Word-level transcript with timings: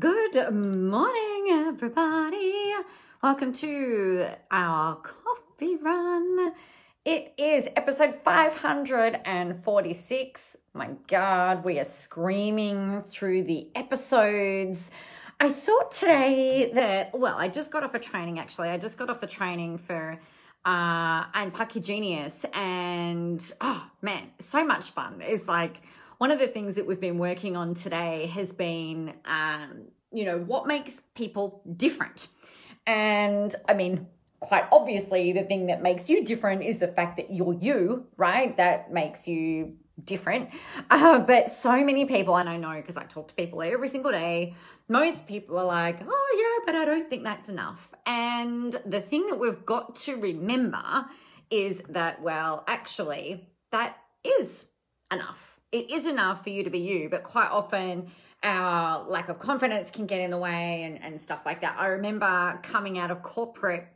Good 0.00 0.54
morning, 0.54 1.48
everybody. 1.50 2.72
Welcome 3.20 3.52
to 3.54 4.28
our 4.48 4.94
coffee 4.94 5.74
run. 5.74 6.52
It 7.04 7.34
is 7.36 7.66
episode 7.74 8.20
546. 8.22 10.56
My 10.72 10.90
God, 11.08 11.64
we 11.64 11.80
are 11.80 11.84
screaming 11.84 13.02
through 13.02 13.42
the 13.42 13.70
episodes. 13.74 14.92
I 15.40 15.50
thought 15.50 15.90
today 15.90 16.70
that, 16.74 17.18
well, 17.18 17.36
I 17.36 17.48
just 17.48 17.72
got 17.72 17.82
off 17.82 17.94
a 17.94 17.98
training 17.98 18.38
actually. 18.38 18.68
I 18.68 18.78
just 18.78 18.98
got 18.98 19.10
off 19.10 19.20
the 19.20 19.26
training 19.26 19.78
for 19.78 20.20
uh, 20.64 21.24
Unpack 21.34 21.74
Your 21.74 21.82
Genius, 21.82 22.46
and 22.52 23.52
oh 23.60 23.84
man, 24.02 24.28
so 24.38 24.64
much 24.64 24.90
fun. 24.90 25.20
It's 25.26 25.48
like 25.48 25.82
one 26.18 26.30
of 26.32 26.38
the 26.38 26.48
things 26.48 26.74
that 26.74 26.86
we've 26.86 27.00
been 27.00 27.18
working 27.18 27.56
on 27.56 27.74
today 27.74 28.26
has 28.26 28.52
been, 28.52 29.14
um, 29.24 29.84
you 30.12 30.24
know, 30.24 30.38
what 30.38 30.66
makes 30.66 31.00
people 31.14 31.62
different. 31.76 32.28
And 32.86 33.54
I 33.68 33.74
mean, 33.74 34.06
quite 34.40 34.64
obviously, 34.72 35.32
the 35.32 35.44
thing 35.44 35.66
that 35.66 35.82
makes 35.82 36.08
you 36.10 36.24
different 36.24 36.62
is 36.62 36.78
the 36.78 36.88
fact 36.88 37.16
that 37.16 37.32
you're 37.32 37.54
you, 37.54 38.06
right? 38.16 38.56
That 38.56 38.92
makes 38.92 39.28
you 39.28 39.76
different. 40.04 40.50
Uh, 40.90 41.20
but 41.20 41.50
so 41.50 41.84
many 41.84 42.04
people, 42.04 42.36
and 42.36 42.48
I 42.48 42.56
know 42.56 42.74
because 42.74 42.96
I 42.96 43.04
talk 43.04 43.28
to 43.28 43.34
people 43.34 43.62
every 43.62 43.88
single 43.88 44.10
day, 44.10 44.54
most 44.88 45.26
people 45.26 45.58
are 45.58 45.64
like, 45.64 46.00
oh, 46.08 46.62
yeah, 46.66 46.72
but 46.72 46.80
I 46.80 46.84
don't 46.84 47.08
think 47.08 47.24
that's 47.24 47.48
enough. 47.48 47.92
And 48.06 48.80
the 48.86 49.00
thing 49.00 49.26
that 49.28 49.38
we've 49.38 49.64
got 49.64 49.96
to 49.96 50.16
remember 50.16 51.06
is 51.50 51.82
that, 51.88 52.22
well, 52.22 52.64
actually, 52.66 53.48
that 53.70 53.96
is 54.24 54.66
enough 55.12 55.47
it 55.72 55.90
is 55.90 56.06
enough 56.06 56.42
for 56.42 56.50
you 56.50 56.64
to 56.64 56.70
be 56.70 56.78
you, 56.78 57.08
but 57.08 57.22
quite 57.22 57.50
often 57.50 58.10
our 58.42 59.04
lack 59.08 59.28
of 59.28 59.38
confidence 59.38 59.90
can 59.90 60.06
get 60.06 60.20
in 60.20 60.30
the 60.30 60.38
way 60.38 60.84
and, 60.84 61.02
and 61.02 61.20
stuff 61.20 61.40
like 61.44 61.60
that. 61.60 61.76
I 61.78 61.88
remember 61.88 62.58
coming 62.62 62.98
out 62.98 63.10
of 63.10 63.22
corporate 63.22 63.86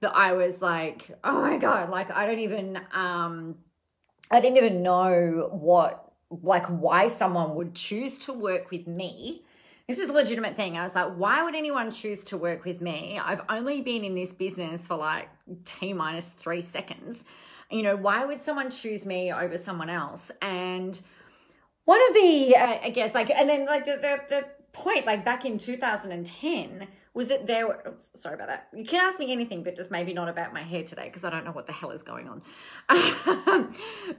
that 0.00 0.14
I 0.14 0.32
was 0.32 0.60
like, 0.60 1.10
oh 1.22 1.40
my 1.40 1.56
God, 1.56 1.90
like 1.90 2.10
I 2.10 2.26
don't 2.26 2.40
even 2.40 2.80
um 2.92 3.56
I 4.30 4.40
didn't 4.40 4.56
even 4.56 4.82
know 4.82 5.48
what 5.52 6.12
like 6.30 6.66
why 6.66 7.08
someone 7.08 7.54
would 7.54 7.74
choose 7.74 8.18
to 8.18 8.32
work 8.32 8.70
with 8.70 8.86
me. 8.86 9.44
This 9.88 9.98
is 9.98 10.08
a 10.08 10.12
legitimate 10.12 10.56
thing. 10.56 10.76
I 10.76 10.84
was 10.84 10.94
like, 10.94 11.12
why 11.14 11.42
would 11.44 11.54
anyone 11.54 11.90
choose 11.90 12.24
to 12.24 12.36
work 12.36 12.64
with 12.64 12.80
me? 12.80 13.20
I've 13.22 13.42
only 13.48 13.82
been 13.82 14.04
in 14.04 14.14
this 14.14 14.32
business 14.32 14.86
for 14.86 14.96
like 14.96 15.28
T 15.64 15.92
minus 15.92 16.28
three 16.28 16.60
seconds. 16.60 17.24
You 17.70 17.82
know, 17.82 17.96
why 17.96 18.24
would 18.24 18.42
someone 18.42 18.70
choose 18.70 19.06
me 19.06 19.32
over 19.32 19.56
someone 19.56 19.88
else? 19.88 20.30
And 20.40 21.00
one 21.84 22.00
of 22.08 22.14
the 22.14 22.56
uh, 22.56 22.78
i 22.82 22.90
guess 22.90 23.14
like 23.14 23.30
and 23.30 23.48
then 23.48 23.66
like 23.66 23.84
the, 23.86 23.96
the 23.96 24.18
the 24.28 24.46
point 24.72 25.06
like 25.06 25.24
back 25.24 25.44
in 25.44 25.58
2010 25.58 26.88
was 27.14 27.28
that 27.28 27.46
there 27.46 27.66
were 27.66 27.82
oops, 27.86 28.10
sorry 28.14 28.34
about 28.34 28.48
that. 28.48 28.68
You 28.74 28.86
can 28.86 29.00
ask 29.00 29.18
me 29.18 29.32
anything 29.32 29.62
but 29.62 29.76
just 29.76 29.90
maybe 29.90 30.14
not 30.14 30.28
about 30.28 30.54
my 30.54 30.62
hair 30.62 30.82
today 30.82 31.04
because 31.04 31.24
i 31.24 31.30
don't 31.30 31.44
know 31.44 31.52
what 31.52 31.66
the 31.66 31.72
hell 31.72 31.90
is 31.90 32.02
going 32.02 32.28
on. 32.28 32.42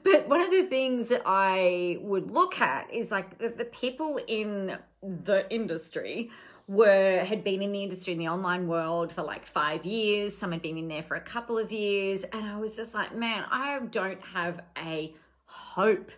But 0.04 0.28
one 0.28 0.42
of 0.42 0.52
the 0.52 0.64
things 0.64 1.08
that 1.08 1.24
i 1.26 1.98
would 2.02 2.32
look 2.32 2.62
at 2.62 2.94
is 2.94 3.10
like 3.12 3.40
the, 3.40 3.50
the 3.50 3.66
people 3.66 4.20
in 4.28 4.78
the 5.02 5.52
industry 5.54 6.30
were 6.68 7.24
had 7.26 7.44
been 7.44 7.62
in 7.62 7.72
the 7.72 7.84
industry 7.84 8.14
in 8.14 8.20
the 8.20 8.28
online 8.28 8.68
world 8.68 9.12
for 9.12 9.22
like 9.22 9.46
five 9.46 9.86
years. 9.86 10.38
Some 10.38 10.52
had 10.52 10.62
been 10.62 10.78
in 10.78 10.88
there 10.88 11.04
for 11.04 11.16
a 11.16 11.22
couple 11.22 11.58
of 11.58 11.72
years. 11.72 12.24
And 12.32 12.46
i 12.46 12.58
was 12.58 12.76
just 12.76 12.94
like 12.94 13.16
man 13.16 13.44
i 13.50 13.80
don't 13.80 14.22
have 14.22 14.62
a 14.78 15.14
hope 15.46 16.12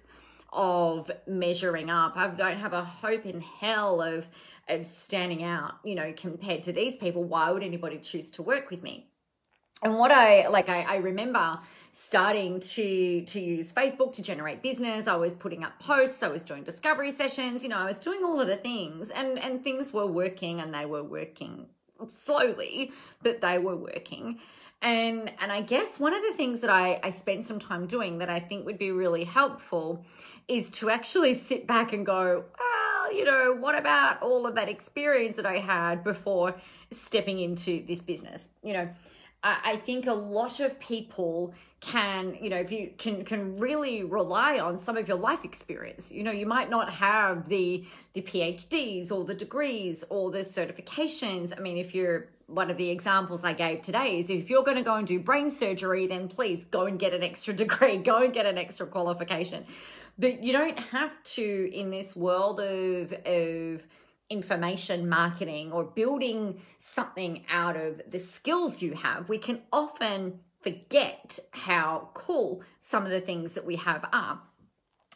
of 0.56 1.11
measuring 1.28 1.89
up. 1.89 2.16
I 2.16 2.28
don't 2.28 2.58
have 2.58 2.73
a 2.73 2.84
hope 2.84 3.25
in 3.25 3.42
hell 3.42 4.02
of 4.02 4.28
of 4.67 4.86
standing 4.86 5.44
out, 5.44 5.73
you 5.84 5.94
know, 5.94 6.11
compared 6.17 6.64
to 6.64 6.73
these 6.73 6.95
people. 6.95 7.23
Why 7.23 7.52
would 7.52 7.61
anybody 7.61 8.00
choose 8.00 8.31
to 8.31 8.42
work 8.42 8.72
with 8.72 8.81
me? 8.81 9.08
And 9.83 10.00
what 10.00 10.11
I 10.11 10.48
like, 10.48 10.70
I, 10.70 10.81
I 10.81 10.95
remember 10.98 11.59
starting 11.92 12.60
to 12.60 13.23
to 13.26 13.39
use 13.39 13.71
Facebook 13.71 14.14
to 14.14 14.21
generate 14.21 14.64
business. 14.64 15.08
I 15.08 15.15
was 15.15 15.33
putting 15.33 15.64
up 15.64 15.80
posts. 15.80 16.23
I 16.23 16.30
was 16.30 16.44
doing 16.44 16.64
discovery 16.64 17.11
sessions. 17.11 17.61
You 17.61 17.70
know, 17.70 17.77
I 17.77 17.86
was 17.86 17.99
doing 17.99 18.23
all 18.23 18.39
of 18.39 18.48
the 18.48 18.58
things, 18.58 19.10
and 19.10 19.38
and 19.38 19.64
things 19.64 19.94
were 19.94 20.08
working, 20.08 20.61
and 20.61 20.73
they 20.73 20.86
were 20.86 21.04
working 21.04 21.67
slowly, 22.10 22.92
but 23.21 23.42
they 23.42 23.58
were 23.58 23.76
working. 23.76 24.39
And 24.82 25.32
and 25.39 25.52
I 25.52 25.61
guess 25.61 25.99
one 25.99 26.14
of 26.14 26.21
the 26.21 26.33
things 26.36 26.61
that 26.61 26.70
I, 26.70 26.99
I 27.04 27.10
spent 27.10 27.45
some 27.45 27.60
time 27.60 27.86
doing 27.88 28.20
that 28.20 28.30
I 28.30 28.39
think 28.39 28.65
would 28.65 28.77
be 28.77 28.92
really 28.92 29.23
helpful 29.23 30.05
is 30.48 30.70
to 30.72 30.89
actually 30.89 31.36
sit 31.36 31.67
back 31.67 31.94
and 31.94 32.06
go, 32.06 32.44
well, 32.60 33.14
you 33.16 33.26
know, 33.26 33.56
what 33.60 33.78
about 33.78 34.22
all 34.22 34.45
of 34.45 34.56
that 34.56 34.70
experience 34.70 35.36
that 35.38 35.45
I 35.45 35.60
had 35.60 36.04
before 36.04 36.56
stepping 36.92 37.39
into 37.39 37.86
this 37.86 38.02
business? 38.02 38.50
You 38.64 38.73
know, 38.73 38.89
I 39.48 39.80
think 39.86 40.08
a 40.08 40.14
lot 40.14 40.60
of 40.60 40.80
people 40.80 41.54
can, 41.80 42.36
you 42.42 42.50
know, 42.50 42.56
if 42.56 42.72
you 42.72 42.92
can 42.98 43.23
can 43.23 43.60
really 43.60 44.04
rely 44.04 44.58
on 44.58 44.80
some 44.80 44.98
of 44.98 45.08
your 45.08 45.17
life 45.17 45.45
experience. 45.45 46.11
You 46.11 46.23
know, 46.23 46.32
you 46.32 46.48
might 46.48 46.67
not 46.67 46.92
have 46.92 47.48
the 47.48 47.86
the 48.14 48.23
PhDs 48.23 49.12
or 49.12 49.23
the 49.23 49.36
degrees 49.36 50.04
or 50.10 50.32
the 50.32 50.39
certifications. 50.39 51.56
I 51.56 51.62
mean, 51.62 51.77
if 51.77 51.94
you're 51.94 52.30
one 52.48 52.72
of 52.72 52.77
the 52.77 52.89
examples 52.89 53.44
I 53.44 53.54
gave 53.54 53.83
today 53.83 54.20
is 54.20 54.32
if 54.32 54.50
you're 54.50 54.64
going 54.64 54.77
to 54.77 54.83
go 54.83 54.95
and 54.95 55.06
do 55.06 55.20
brain 55.20 55.52
surgery, 55.52 56.08
then 56.08 56.27
please 56.27 56.64
go 56.64 56.88
and 56.88 56.98
get 56.98 57.14
an 57.14 57.22
extra 57.22 57.54
degree, 57.64 57.98
go 57.98 58.23
and 58.23 58.33
get 58.33 58.48
an 58.48 58.58
extra 58.58 58.88
qualification. 58.88 59.66
But 60.17 60.43
you 60.43 60.53
don't 60.53 60.80
have 60.80 61.11
to 61.36 61.70
in 61.73 61.89
this 61.89 62.15
world 62.15 62.59
of 62.59 63.14
of 63.26 63.81
information 64.30 65.08
marketing 65.08 65.71
or 65.71 65.83
building 65.83 66.59
something 66.80 67.45
out 67.49 67.77
of 67.77 68.02
the 68.09 68.20
skills 68.20 68.81
you 68.81 68.93
have. 68.93 69.30
We 69.30 69.37
can 69.37 69.61
often 69.71 70.39
forget 70.61 71.37
how 71.52 72.09
cool 72.14 72.64
some 72.80 73.03
of 73.05 73.11
the 73.11 73.21
things 73.21 73.53
that 73.53 73.65
we 73.65 73.76
have 73.76 74.03
are. 74.11 74.42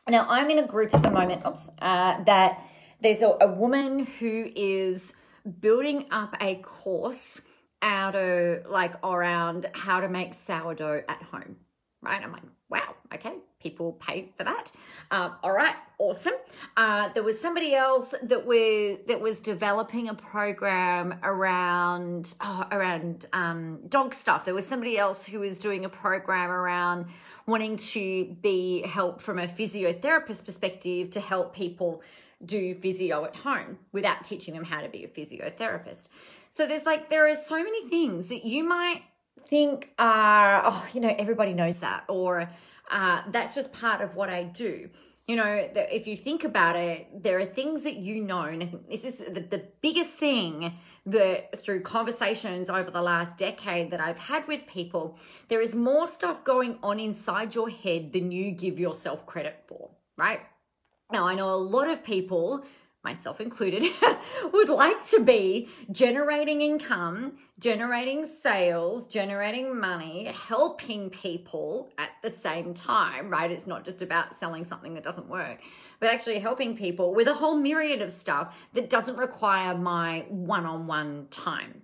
Now, 0.08 0.28
I'm 0.30 0.50
in 0.50 0.60
a 0.60 0.68
group 0.68 0.94
at 0.94 1.02
the 1.02 1.12
moment 1.12 1.42
oops, 1.46 1.70
uh, 1.81 2.24
that 2.24 2.64
there's 3.02 3.22
a, 3.22 3.36
a 3.42 3.48
woman 3.48 4.06
who 4.06 4.52
is 4.56 5.14
building 5.60 6.06
up 6.12 6.36
a 6.40 6.56
course 6.58 7.42
out 7.81 8.16
of 8.16 8.66
like 8.68 8.94
around 9.04 9.66
how 9.74 10.02
to 10.02 10.10
make 10.10 10.34
sourdough 10.34 11.04
at 11.08 11.22
home, 11.24 11.56
right? 12.02 12.22
I'm 12.22 12.31
like, 12.31 12.44
wow, 12.70 12.96
okay, 13.14 13.34
people 13.59 13.94
pay 13.94 14.31
for 14.38 14.44
that. 14.46 14.72
Um, 15.12 15.36
all 15.44 15.52
right, 15.52 15.75
awesome. 15.97 16.34
Uh, 16.78 17.09
there 17.14 17.24
was 17.24 17.40
somebody 17.40 17.75
else 17.75 18.14
that 18.24 18.46
was 18.46 19.00
that 19.08 19.20
was 19.20 19.40
developing 19.40 20.08
a 20.08 20.14
program 20.14 21.16
around 21.24 22.36
oh, 22.42 22.66
around 22.72 23.25
um, 23.34 23.80
dog 23.90 24.14
stuff. 24.14 24.46
There 24.46 24.53
was 24.53 24.66
somebody 24.66 24.98
else 24.98 25.25
who 25.25 25.40
was 25.40 25.59
doing 25.59 25.86
a 25.86 25.90
program 25.90 26.50
around 26.50 27.08
wanting 27.48 27.78
to 27.78 28.25
be 28.42 28.84
help 28.84 29.19
from 29.19 29.40
a 29.40 29.48
physiotherapist 29.48 30.46
perspective 30.46 31.09
to 31.12 31.19
help 31.19 31.53
people 31.53 32.02
do 32.46 32.75
physio 32.75 33.25
at 33.25 33.36
home 33.36 33.78
without 33.92 34.24
teaching 34.24 34.53
them 34.53 34.64
how 34.64 34.80
to 34.81 34.88
be 34.88 35.03
a 35.03 35.08
physiotherapist. 35.08 36.03
So 36.56 36.66
there's 36.66 36.86
like 36.86 37.09
there 37.09 37.28
are 37.28 37.36
so 37.36 37.58
many 37.58 37.90
things 37.90 38.28
that 38.28 38.46
you 38.46 38.64
might 38.64 39.03
think 39.50 39.90
are 39.98 40.62
oh 40.64 40.86
you 40.94 41.02
know 41.02 41.14
everybody 41.18 41.53
knows 41.53 41.80
that 41.80 42.03
or 42.08 42.50
uh, 42.90 43.22
that's 43.32 43.56
just 43.56 43.72
part 43.72 44.02
of 44.02 44.16
what 44.16 44.30
I 44.30 44.44
do. 44.44 44.90
You 45.28 45.36
know, 45.36 45.68
if 45.76 46.08
you 46.08 46.18
think 46.18 46.44
about 46.44 46.76
it, 46.76 47.24
there 47.24 47.40
are 47.40 47.46
things 47.46 47.84
that 47.84 47.98
you 47.98 48.20
know, 48.24 48.42
and 48.42 48.64
I 48.64 48.66
think 48.66 48.90
this 48.90 49.06
is 49.06 49.20
the, 49.20 49.42
the 49.42 49.64
biggest 49.82 50.16
thing 50.16 50.74
that 51.06 51.62
through 51.62 51.82
conversations 51.82 52.68
over 52.68 52.90
the 52.90 53.02
last 53.02 53.38
decade 53.38 53.92
that 53.92 54.02
I've 54.02 54.18
had 54.18 54.48
with 54.48 54.66
people, 54.66 55.20
there 55.48 55.62
is 55.62 55.76
more 55.76 56.08
stuff 56.08 56.44
going 56.44 56.80
on 56.82 57.00
inside 57.00 57.54
your 57.54 57.70
head 57.70 58.12
than 58.12 58.32
you 58.32 58.50
give 58.50 58.80
yourself 58.80 59.28
credit 59.28 59.64
for, 59.68 59.92
right? 60.18 60.40
Now, 61.12 61.28
I 61.28 61.36
know 61.36 61.50
a 61.50 61.56
lot 61.56 61.88
of 61.88 62.04
people 62.04 62.66
myself 63.04 63.40
included, 63.40 63.84
would 64.54 64.69
like 64.69 65.06
to 65.06 65.22
be 65.22 65.69
generating 65.92 66.62
income, 66.62 67.38
generating 67.60 68.25
sales, 68.25 69.06
generating 69.07 69.80
money, 69.80 70.25
helping 70.25 71.10
people 71.10 71.92
at 71.98 72.10
the 72.22 72.30
same 72.30 72.74
time, 72.74 73.30
right? 73.30 73.51
It's 73.51 73.68
not 73.68 73.86
just 73.86 74.01
about 74.01 74.36
selling 74.36 74.66
something 74.66 74.94
that 74.96 75.04
doesn't 75.04 75.30
work, 75.30 75.60
but 76.00 76.10
actually 76.10 76.40
helping 76.40 76.75
people 76.75 77.13
with 77.13 77.28
a 77.28 77.34
whole 77.34 77.56
myriad 77.56 78.01
of 78.01 78.12
stuff 78.12 78.56
that 78.74 78.90
doesn't 78.90 79.18
require 79.18 79.78
my 79.78 80.25
one 80.30 80.66
on 80.66 80.88
one 80.88 81.28
time 81.30 81.84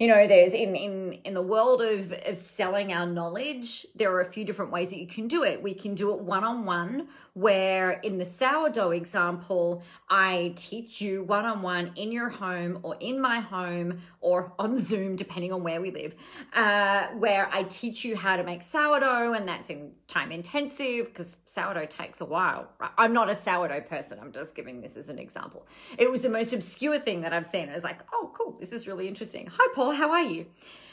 you 0.00 0.08
know 0.08 0.26
there's 0.26 0.54
in 0.54 0.74
in 0.74 1.12
in 1.24 1.34
the 1.34 1.42
world 1.42 1.82
of, 1.82 2.12
of 2.26 2.36
selling 2.36 2.92
our 2.92 3.06
knowledge 3.06 3.86
there 3.94 4.10
are 4.12 4.22
a 4.22 4.32
few 4.32 4.44
different 4.44 4.72
ways 4.72 4.90
that 4.90 4.98
you 4.98 5.06
can 5.06 5.28
do 5.28 5.44
it. 5.44 5.62
We 5.62 5.74
can 5.74 5.94
do 5.94 6.12
it 6.14 6.20
one 6.20 6.42
on 6.42 6.64
one 6.64 7.08
where 7.34 7.92
in 7.92 8.18
the 8.18 8.26
sourdough 8.26 8.90
example, 8.90 9.82
I 10.08 10.54
teach 10.56 11.00
you 11.00 11.22
one 11.22 11.44
on 11.44 11.62
one 11.62 11.92
in 11.96 12.10
your 12.10 12.28
home 12.28 12.80
or 12.82 12.96
in 12.98 13.20
my 13.20 13.40
home 13.40 14.00
or 14.20 14.52
on 14.58 14.76
Zoom, 14.78 15.16
depending 15.16 15.52
on 15.52 15.62
where 15.62 15.80
we 15.80 15.90
live, 15.90 16.14
uh, 16.52 17.08
where 17.18 17.48
I 17.52 17.64
teach 17.64 18.04
you 18.04 18.16
how 18.16 18.36
to 18.36 18.44
make 18.44 18.62
sourdough, 18.62 19.32
and 19.32 19.48
that's 19.48 19.70
in 19.70 19.92
time 20.08 20.30
intensive 20.30 21.06
because 21.06 21.36
sourdough 21.46 21.86
takes 21.86 22.20
a 22.20 22.24
while. 22.24 22.68
I'm 22.98 23.12
not 23.12 23.28
a 23.28 23.34
sourdough 23.34 23.82
person. 23.82 24.18
I'm 24.20 24.32
just 24.32 24.54
giving 24.54 24.80
this 24.80 24.96
as 24.96 25.08
an 25.08 25.18
example. 25.18 25.66
It 25.98 26.10
was 26.10 26.22
the 26.22 26.28
most 26.28 26.52
obscure 26.52 26.98
thing 26.98 27.22
that 27.22 27.32
I've 27.32 27.46
seen. 27.46 27.68
I 27.68 27.74
was 27.74 27.84
like, 27.84 28.00
oh, 28.12 28.30
cool. 28.34 28.56
This 28.60 28.72
is 28.72 28.86
really 28.86 29.08
interesting. 29.08 29.48
Hi, 29.52 29.72
Paul. 29.74 29.92
How 29.92 30.10
are 30.10 30.22
you? 30.22 30.46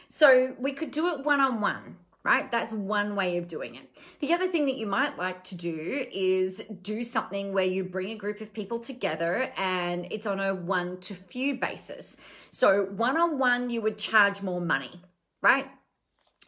So 0.09 0.55
we 0.57 0.73
could 0.73 0.91
do 0.91 1.07
it 1.07 1.25
one 1.25 1.41
on 1.41 1.59
one 1.59 1.97
right? 2.27 2.51
That's 2.51 2.73
one 2.73 3.15
way 3.15 3.37
of 3.37 3.47
doing 3.47 3.75
it. 3.75 3.89
The 4.19 4.33
other 4.33 4.49
thing 4.49 4.65
that 4.65 4.75
you 4.75 4.85
might 4.85 5.17
like 5.17 5.45
to 5.45 5.55
do 5.55 6.05
is 6.11 6.61
do 6.81 7.01
something 7.01 7.53
where 7.53 7.63
you 7.63 7.85
bring 7.85 8.09
a 8.09 8.15
group 8.15 8.41
of 8.41 8.51
people 8.51 8.79
together 8.79 9.49
and 9.55 10.05
it's 10.11 10.27
on 10.27 10.41
a 10.41 10.53
one 10.53 10.99
to 10.99 11.15
few 11.15 11.57
basis. 11.57 12.17
So, 12.51 12.87
one 12.97 13.15
on 13.15 13.39
one, 13.39 13.69
you 13.69 13.81
would 13.81 13.97
charge 13.97 14.41
more 14.41 14.59
money, 14.59 15.01
right? 15.41 15.67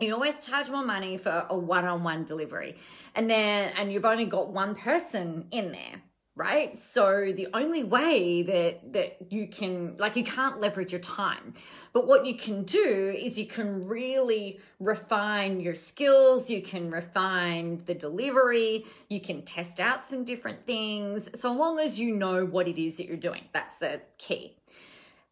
You 0.01 0.13
always 0.13 0.45
charge 0.45 0.69
more 0.69 0.85
money 0.85 1.17
for 1.17 1.45
a 1.49 1.57
one 1.57 1.85
on 1.85 2.03
one 2.03 2.25
delivery. 2.25 2.75
And 3.15 3.29
then, 3.29 3.71
and 3.77 3.89
you've 3.89 4.03
only 4.03 4.25
got 4.25 4.51
one 4.51 4.75
person 4.75 5.47
in 5.51 5.71
there 5.71 6.01
right? 6.39 6.79
So 6.79 7.33
the 7.35 7.49
only 7.53 7.83
way 7.83 8.43
that 8.43 8.93
that 8.93 9.17
you 9.29 9.45
can 9.45 9.97
like 9.97 10.15
you 10.15 10.23
can't 10.23 10.61
leverage 10.61 10.93
your 10.93 11.01
time. 11.01 11.53
But 11.91 12.07
what 12.07 12.25
you 12.25 12.35
can 12.35 12.63
do 12.63 13.13
is 13.15 13.37
you 13.37 13.45
can 13.45 13.85
really 13.85 14.61
refine 14.79 15.59
your 15.59 15.75
skills 15.75 16.49
you 16.49 16.61
can 16.61 16.89
refine 16.89 17.83
the 17.85 17.93
delivery 17.93 18.85
you 19.09 19.19
can 19.19 19.41
test 19.41 19.79
out 19.79 20.07
some 20.07 20.23
different 20.23 20.65
things 20.65 21.29
so 21.41 21.51
long 21.51 21.79
as 21.79 21.99
you 21.99 22.15
know 22.15 22.45
what 22.45 22.67
it 22.67 22.81
is 22.81 22.95
that 22.95 23.07
you're 23.07 23.17
doing. 23.17 23.43
That's 23.51 23.75
the 23.77 24.01
key. 24.17 24.55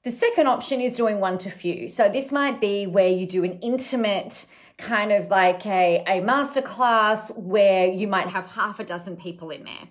The 0.03 0.11
second 0.11 0.47
option 0.47 0.81
is 0.81 0.95
doing 0.97 1.19
one 1.19 1.37
to 1.39 1.49
few. 1.49 1.89
So 1.89 2.09
this 2.09 2.31
might 2.31 2.59
be 2.59 2.85
where 2.85 3.07
you 3.09 3.25
do 3.25 3.43
an 3.43 3.59
intimate 3.59 4.45
kind 4.77 5.11
of 5.11 5.27
like 5.29 5.65
a, 5.65 6.03
a 6.07 6.21
masterclass 6.21 7.35
where 7.35 7.87
you 7.87 8.07
might 8.07 8.27
have 8.27 8.45
half 8.45 8.79
a 8.79 8.83
dozen 8.83 9.17
people 9.17 9.49
in 9.49 9.63
there 9.63 9.87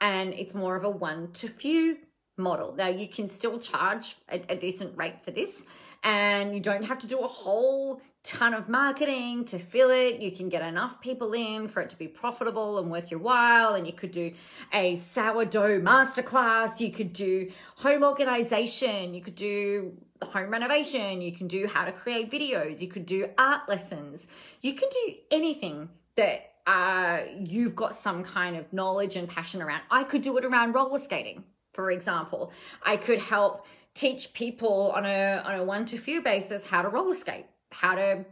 and 0.00 0.32
it's 0.34 0.54
more 0.54 0.76
of 0.76 0.84
a 0.84 0.90
one 0.90 1.30
to 1.32 1.48
few 1.48 1.98
model. 2.36 2.74
Now, 2.74 2.88
you 2.88 3.08
can 3.08 3.28
still 3.28 3.58
charge 3.58 4.16
a, 4.28 4.40
a, 4.48 4.56
decent 4.56 4.96
rate 4.96 5.22
for 5.22 5.30
this, 5.30 5.66
and 6.02 6.54
you 6.54 6.60
don't 6.60 6.84
have 6.84 6.98
to 7.00 7.06
do 7.06 7.18
a 7.18 7.28
whole 7.28 8.00
ton 8.22 8.52
of 8.52 8.68
marketing 8.68 9.44
to 9.46 9.58
fill 9.58 9.90
it. 9.90 10.20
You 10.20 10.32
can 10.32 10.48
get 10.48 10.62
enough 10.62 11.00
people 11.00 11.32
in 11.32 11.68
for 11.68 11.80
it 11.80 11.90
to 11.90 11.96
be 11.96 12.06
profitable 12.06 12.78
and 12.78 12.90
worth 12.90 13.10
your 13.10 13.20
while. 13.20 13.74
And 13.74 13.86
you 13.86 13.92
could 13.92 14.10
do 14.10 14.32
a 14.72 14.96
sourdough 14.96 15.80
masterclass, 15.80 16.80
you 16.80 16.92
could 16.92 17.12
do 17.12 17.50
home 17.76 18.04
organization, 18.04 19.14
you 19.14 19.22
could 19.22 19.34
do 19.34 19.96
home 20.22 20.50
renovation, 20.50 21.20
you 21.22 21.32
can 21.32 21.48
do 21.48 21.66
how 21.66 21.84
to 21.84 21.92
create 21.92 22.30
videos, 22.30 22.80
you 22.80 22.88
could 22.88 23.06
do 23.06 23.28
art 23.38 23.68
lessons, 23.68 24.28
you 24.60 24.74
can 24.74 24.88
do 24.90 25.14
anything 25.30 25.88
that 26.16 26.52
uh, 26.66 27.20
you've 27.38 27.74
got 27.74 27.94
some 27.94 28.22
kind 28.22 28.56
of 28.56 28.70
knowledge 28.72 29.16
and 29.16 29.28
passion 29.28 29.62
around. 29.62 29.82
I 29.90 30.04
could 30.04 30.22
do 30.22 30.36
it 30.36 30.44
around 30.44 30.74
roller 30.74 30.98
skating, 30.98 31.44
for 31.72 31.90
example. 31.90 32.52
I 32.82 32.96
could 32.96 33.18
help 33.18 33.66
teach 33.94 34.32
people 34.34 34.92
on 34.94 35.04
a 35.04 35.42
on 35.44 35.56
a 35.56 35.64
one 35.64 35.84
to 35.86 35.98
few 35.98 36.22
basis 36.22 36.66
how 36.66 36.82
to 36.82 36.88
roller 36.88 37.14
skate, 37.14 37.46
how 37.80 37.94
to 37.94 38.24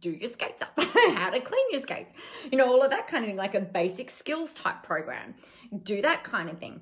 do 0.00 0.10
your 0.10 0.28
skates 0.28 0.62
up, 0.62 0.72
how 1.14 1.30
to 1.30 1.40
clean 1.40 1.64
your 1.72 1.82
skates, 1.82 2.12
you 2.50 2.56
know, 2.56 2.66
all 2.66 2.82
of 2.82 2.90
that 2.90 3.06
kind 3.06 3.24
of 3.24 3.28
thing, 3.28 3.36
like 3.36 3.54
a 3.54 3.60
basic 3.60 4.08
skills 4.08 4.52
type 4.54 4.82
program. 4.82 5.34
Do 5.82 6.00
that 6.02 6.24
kind 6.24 6.48
of 6.48 6.58
thing. 6.58 6.80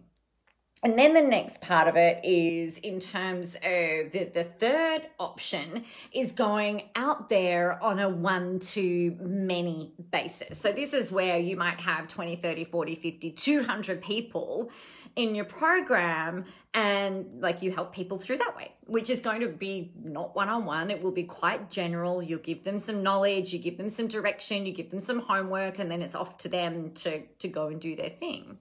And 0.84 0.96
then 0.96 1.14
the 1.14 1.22
next 1.22 1.60
part 1.60 1.88
of 1.88 1.96
it 1.96 2.20
is 2.22 2.78
in 2.78 3.00
terms 3.00 3.56
of 3.56 4.12
the, 4.12 4.30
the 4.32 4.44
third 4.60 5.08
option 5.18 5.84
is 6.12 6.30
going 6.30 6.82
out 6.94 7.28
there 7.28 7.82
on 7.82 7.98
a 7.98 8.08
one 8.08 8.60
to 8.60 9.16
many 9.18 9.92
basis. 10.12 10.60
So 10.60 10.70
this 10.70 10.92
is 10.92 11.10
where 11.10 11.38
you 11.38 11.56
might 11.56 11.80
have 11.80 12.06
20, 12.06 12.36
30, 12.36 12.66
40, 12.66 12.94
50, 12.96 13.30
200 13.32 14.02
people 14.02 14.70
in 15.16 15.34
your 15.34 15.46
program 15.46 16.44
and 16.74 17.26
like 17.40 17.62
you 17.62 17.72
help 17.72 17.94
people 17.94 18.18
through 18.18 18.36
that 18.36 18.54
way 18.54 18.70
which 18.86 19.10
is 19.10 19.20
going 19.20 19.40
to 19.40 19.48
be 19.48 19.92
not 20.02 20.34
one-on-one. 20.36 20.90
It 20.90 21.02
will 21.02 21.10
be 21.10 21.24
quite 21.24 21.70
general. 21.70 22.22
You'll 22.22 22.38
give 22.38 22.62
them 22.64 22.78
some 22.78 23.02
knowledge 23.02 23.52
you 23.52 23.58
give 23.58 23.76
them 23.76 23.90
some 23.90 24.06
direction 24.06 24.66
you 24.66 24.72
give 24.72 24.90
them 24.90 25.00
some 25.00 25.20
homework 25.20 25.78
and 25.78 25.90
then 25.90 26.02
it's 26.02 26.14
off 26.14 26.38
to 26.38 26.48
them 26.48 26.92
to 26.94 27.22
to 27.22 27.48
go 27.48 27.66
and 27.68 27.80
do 27.80 27.96
their 27.96 28.10
thing. 28.10 28.58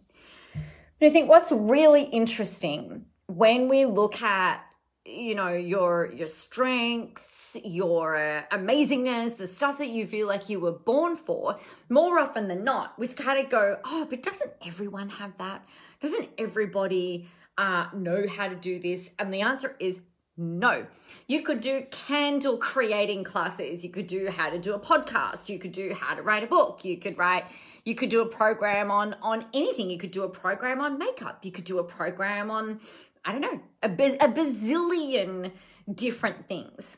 I 1.02 1.10
think 1.10 1.30
what's 1.30 1.52
really 1.52 2.04
interesting 2.04 3.06
when 3.28 3.68
we 3.70 3.86
look 3.86 4.22
at 4.22 4.62
you 5.06 5.36
know 5.36 5.54
your 5.54 6.12
your 6.12 6.28
strengths 6.28 7.56
your 7.64 8.18
uh, 8.18 8.42
amazingness 8.52 9.38
the 9.38 9.48
stuff 9.48 9.78
that 9.78 9.90
you 9.90 10.08
feel 10.08 10.28
like 10.28 10.50
you 10.50 10.60
were 10.60 10.72
born 10.72 11.16
for 11.16 11.60
more 11.90 12.18
often 12.18 12.48
than 12.48 12.64
not 12.64 12.98
we 12.98 13.08
kind 13.10 13.40
of 13.44 13.52
go 13.52 13.78
oh 13.86 14.08
but 14.10 14.24
doesn't 14.24 14.52
everyone 14.66 15.10
have 15.10 15.38
that 15.38 15.64
doesn't 16.06 16.30
everybody 16.38 17.30
uh, 17.58 17.88
know 17.94 18.26
how 18.28 18.48
to 18.48 18.56
do 18.56 18.80
this 18.80 19.10
and 19.20 19.34
the 19.34 19.42
answer 19.42 19.76
is 19.80 20.02
no. 20.38 20.86
You 21.28 21.44
could 21.44 21.62
do 21.62 21.86
candle 21.92 22.58
creating 22.58 23.24
classes. 23.24 23.84
You 23.84 23.90
could 23.90 24.08
do 24.08 24.30
how 24.30 24.50
to 24.50 24.60
do 24.60 24.74
a 24.74 24.80
podcast. 24.80 25.48
You 25.48 25.60
could 25.60 25.72
do 25.72 25.94
how 25.94 26.14
to 26.14 26.22
write 26.22 26.44
a 26.44 26.48
book. 26.48 26.84
You 26.84 26.98
could 26.98 27.18
write, 27.18 27.46
you 27.86 27.96
could 27.96 28.10
do 28.10 28.22
a 28.22 28.26
program 28.26 28.92
on 28.92 29.16
on 29.22 29.46
anything. 29.54 29.90
You 29.90 29.98
could 29.98 30.12
do 30.12 30.24
a 30.24 30.30
program 30.30 30.82
on 30.82 30.98
makeup. 30.98 31.40
You 31.44 31.52
could 31.52 31.64
do 31.64 31.80
a 31.80 31.84
program 31.84 32.52
on, 32.52 32.82
I 33.24 33.32
don't 33.32 33.42
know, 33.42 33.62
a, 33.82 33.88
a 33.88 34.28
bazillion 34.28 35.52
different 35.94 36.48
things. 36.48 36.98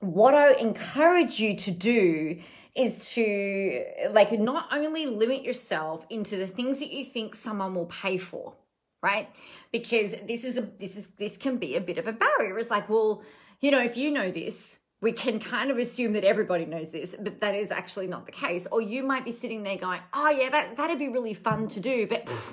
What 0.00 0.34
I 0.34 0.54
encourage 0.54 1.38
you 1.38 1.56
to 1.58 1.70
do 1.70 2.40
is 2.74 3.12
to 3.14 3.84
like 4.10 4.32
not 4.32 4.68
only 4.72 5.06
limit 5.06 5.42
yourself 5.42 6.06
into 6.08 6.36
the 6.36 6.46
things 6.46 6.78
that 6.78 6.90
you 6.90 7.04
think 7.04 7.34
someone 7.34 7.74
will 7.74 7.86
pay 7.86 8.18
for 8.18 8.54
right? 9.02 9.28
Because 9.72 10.14
this 10.26 10.44
is 10.44 10.56
a 10.56 10.62
this 10.62 10.96
is 10.96 11.08
this 11.18 11.36
can 11.36 11.58
be 11.58 11.76
a 11.76 11.80
bit 11.80 11.98
of 11.98 12.06
a 12.06 12.12
barrier. 12.12 12.58
It's 12.58 12.70
like, 12.70 12.88
well, 12.88 13.22
you 13.60 13.70
know, 13.70 13.80
if 13.80 13.96
you 13.96 14.10
know 14.10 14.30
this, 14.30 14.78
we 15.00 15.12
can 15.12 15.40
kind 15.40 15.70
of 15.70 15.78
assume 15.78 16.12
that 16.12 16.24
everybody 16.24 16.64
knows 16.64 16.92
this, 16.92 17.14
but 17.18 17.40
that 17.40 17.54
is 17.54 17.70
actually 17.70 18.06
not 18.06 18.26
the 18.26 18.32
case. 18.32 18.66
Or 18.70 18.80
you 18.80 19.02
might 19.02 19.24
be 19.24 19.32
sitting 19.32 19.64
there 19.64 19.76
going, 19.76 20.00
oh 20.14 20.30
yeah, 20.30 20.50
that 20.50 20.76
that'd 20.76 20.98
be 20.98 21.08
really 21.08 21.34
fun 21.34 21.68
to 21.68 21.80
do, 21.80 22.06
but 22.06 22.26
pff, 22.26 22.50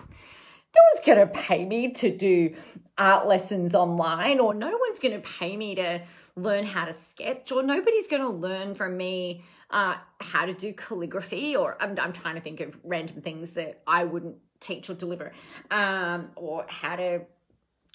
no 0.76 0.82
one's 0.94 1.06
going 1.06 1.20
to 1.20 1.28
pay 1.28 1.66
me 1.66 1.92
to 1.94 2.16
do 2.16 2.56
art 2.98 3.28
lessons 3.28 3.76
online, 3.76 4.40
or 4.40 4.54
no 4.54 4.76
one's 4.76 5.00
going 5.00 5.20
to 5.22 5.28
pay 5.28 5.56
me 5.56 5.76
to 5.76 6.02
learn 6.36 6.66
how 6.66 6.86
to 6.86 6.94
sketch, 6.94 7.52
or 7.52 7.62
nobody's 7.62 8.08
going 8.08 8.24
to 8.24 8.30
learn 8.30 8.74
from 8.74 8.98
me 8.98 9.44
uh, 9.72 9.96
how 10.20 10.46
to 10.46 10.54
do 10.54 10.74
calligraphy, 10.74 11.56
or 11.56 11.78
I'm, 11.80 11.98
I'm 12.00 12.14
trying 12.14 12.36
to 12.36 12.42
think 12.42 12.60
of 12.60 12.78
random 12.84 13.22
things 13.22 13.52
that 13.52 13.82
I 13.86 14.04
wouldn't 14.04 14.38
teach 14.60 14.90
or 14.90 14.94
deliver, 14.94 15.32
um, 15.72 16.32
or 16.36 16.66
how 16.68 16.96
to 16.96 17.22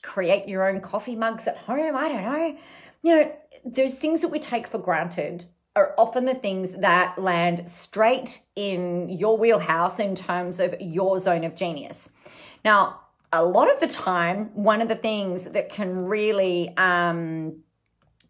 create 0.03 0.49
your 0.49 0.69
own 0.69 0.81
coffee 0.81 1.17
mugs 1.17 1.47
at 1.47 1.57
home. 1.57 1.97
I 1.97 2.09
don't 2.09 2.23
know. 2.23 2.57
You 3.03 3.17
know, 3.17 3.37
those 3.65 3.97
things 3.97 4.21
that 4.21 4.29
we 4.29 4.39
take 4.39 4.67
for 4.67 4.79
granted 4.79 5.47
are 5.77 5.95
often 5.99 6.25
the 6.25 6.35
things 6.35 6.73
that 6.73 7.19
land 7.19 7.69
straight 7.69 8.41
in 8.55 9.09
your 9.09 9.37
wheelhouse 9.37 9.99
in 9.99 10.15
terms 10.15 10.61
of 10.61 10.75
your 10.81 11.19
zone 11.19 11.43
of 11.43 11.57
genius. 11.57 12.11
Now, 12.65 13.01
a 13.33 13.45
lot 13.45 13.73
of 13.73 13.81
the 13.81 13.89
time, 13.89 14.51
one 14.55 14.81
of 14.81 14.87
the 14.87 14.95
things 14.95 15.45
that 15.45 15.69
can 15.69 16.05
really 16.05 16.75
um, 16.77 17.64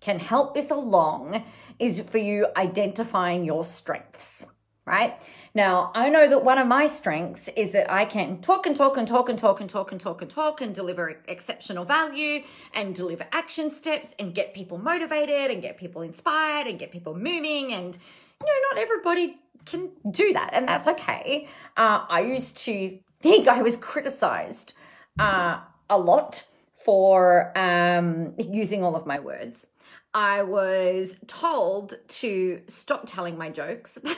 can 0.05 0.19
help 0.19 0.55
this 0.55 0.71
along 0.71 1.43
is 1.79 2.01
for 2.11 2.19
you 2.19 2.47
identifying 2.57 3.45
your 3.45 3.65
strengths 3.65 4.47
right? 4.87 5.15
Now, 5.55 5.91
I 5.95 6.11
know 6.11 6.29
that 6.29 6.45
one 6.45 6.59
of 6.59 6.67
my 6.67 6.85
strengths 6.85 7.49
is 7.57 7.71
that 7.71 7.91
I 7.91 8.05
can 8.05 8.43
talk 8.43 8.67
and 8.67 8.77
talk 8.77 8.99
and 8.99 9.09
talk 9.09 9.31
and 9.31 9.39
talk 9.39 9.63
and 9.63 9.71
talk 9.71 9.93
and 9.93 9.99
talk 9.99 10.21
and 10.21 10.31
talk 10.31 10.61
and 10.61 10.75
deliver 10.75 11.23
exceptional 11.27 11.87
value 11.87 12.43
and 12.75 12.95
deliver 12.95 13.25
action 13.33 13.71
steps 13.71 14.15
and 14.19 14.35
get 14.35 14.53
people 14.53 14.77
motivated 14.77 15.51
and 15.51 15.63
get 15.63 15.79
people 15.79 16.03
inspired 16.03 16.67
and 16.67 16.79
get 16.79 16.93
people 16.93 17.15
moving. 17.15 17.73
And, 17.73 17.97
you 18.43 18.47
know, 18.47 18.69
not 18.71 18.79
everybody 18.79 19.39
can 19.65 19.89
do 20.11 20.35
that, 20.35 20.51
and 20.53 20.69
that's 20.69 20.87
okay. 20.87 21.49
Uh, 21.79 22.05
I 22.07 22.21
used 22.21 22.59
to 22.59 22.99
think 23.23 23.49
I 23.49 23.63
was 23.63 23.79
criticized 23.79 24.75
uh, 25.19 25.61
a 25.89 25.99
lot 25.99 26.45
for 26.85 27.57
um, 27.57 28.35
using 28.39 28.85
all 28.85 28.97
of 28.97 29.07
my 29.07 29.19
words. 29.19 29.67
I 30.15 30.43
was 30.43 31.17
told 31.27 31.99
to 32.07 32.63
stop 32.69 33.07
telling 33.07 33.37
my 33.37 33.51
jokes. 33.51 33.99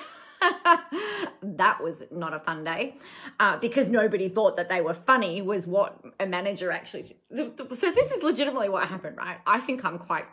that 1.42 1.82
was 1.82 2.02
not 2.10 2.34
a 2.34 2.38
fun 2.38 2.62
day 2.62 2.96
uh, 3.40 3.56
because 3.58 3.88
nobody 3.88 4.28
thought 4.28 4.56
that 4.56 4.68
they 4.68 4.82
were 4.82 4.94
funny 4.94 5.40
was 5.40 5.66
what 5.66 5.98
a 6.20 6.26
manager 6.26 6.70
actually 6.70 7.16
so 7.34 7.90
this 7.90 8.12
is 8.12 8.22
legitimately 8.22 8.68
what 8.68 8.86
happened 8.86 9.16
right 9.16 9.38
i 9.46 9.58
think 9.58 9.82
i'm 9.84 9.98
quite 9.98 10.26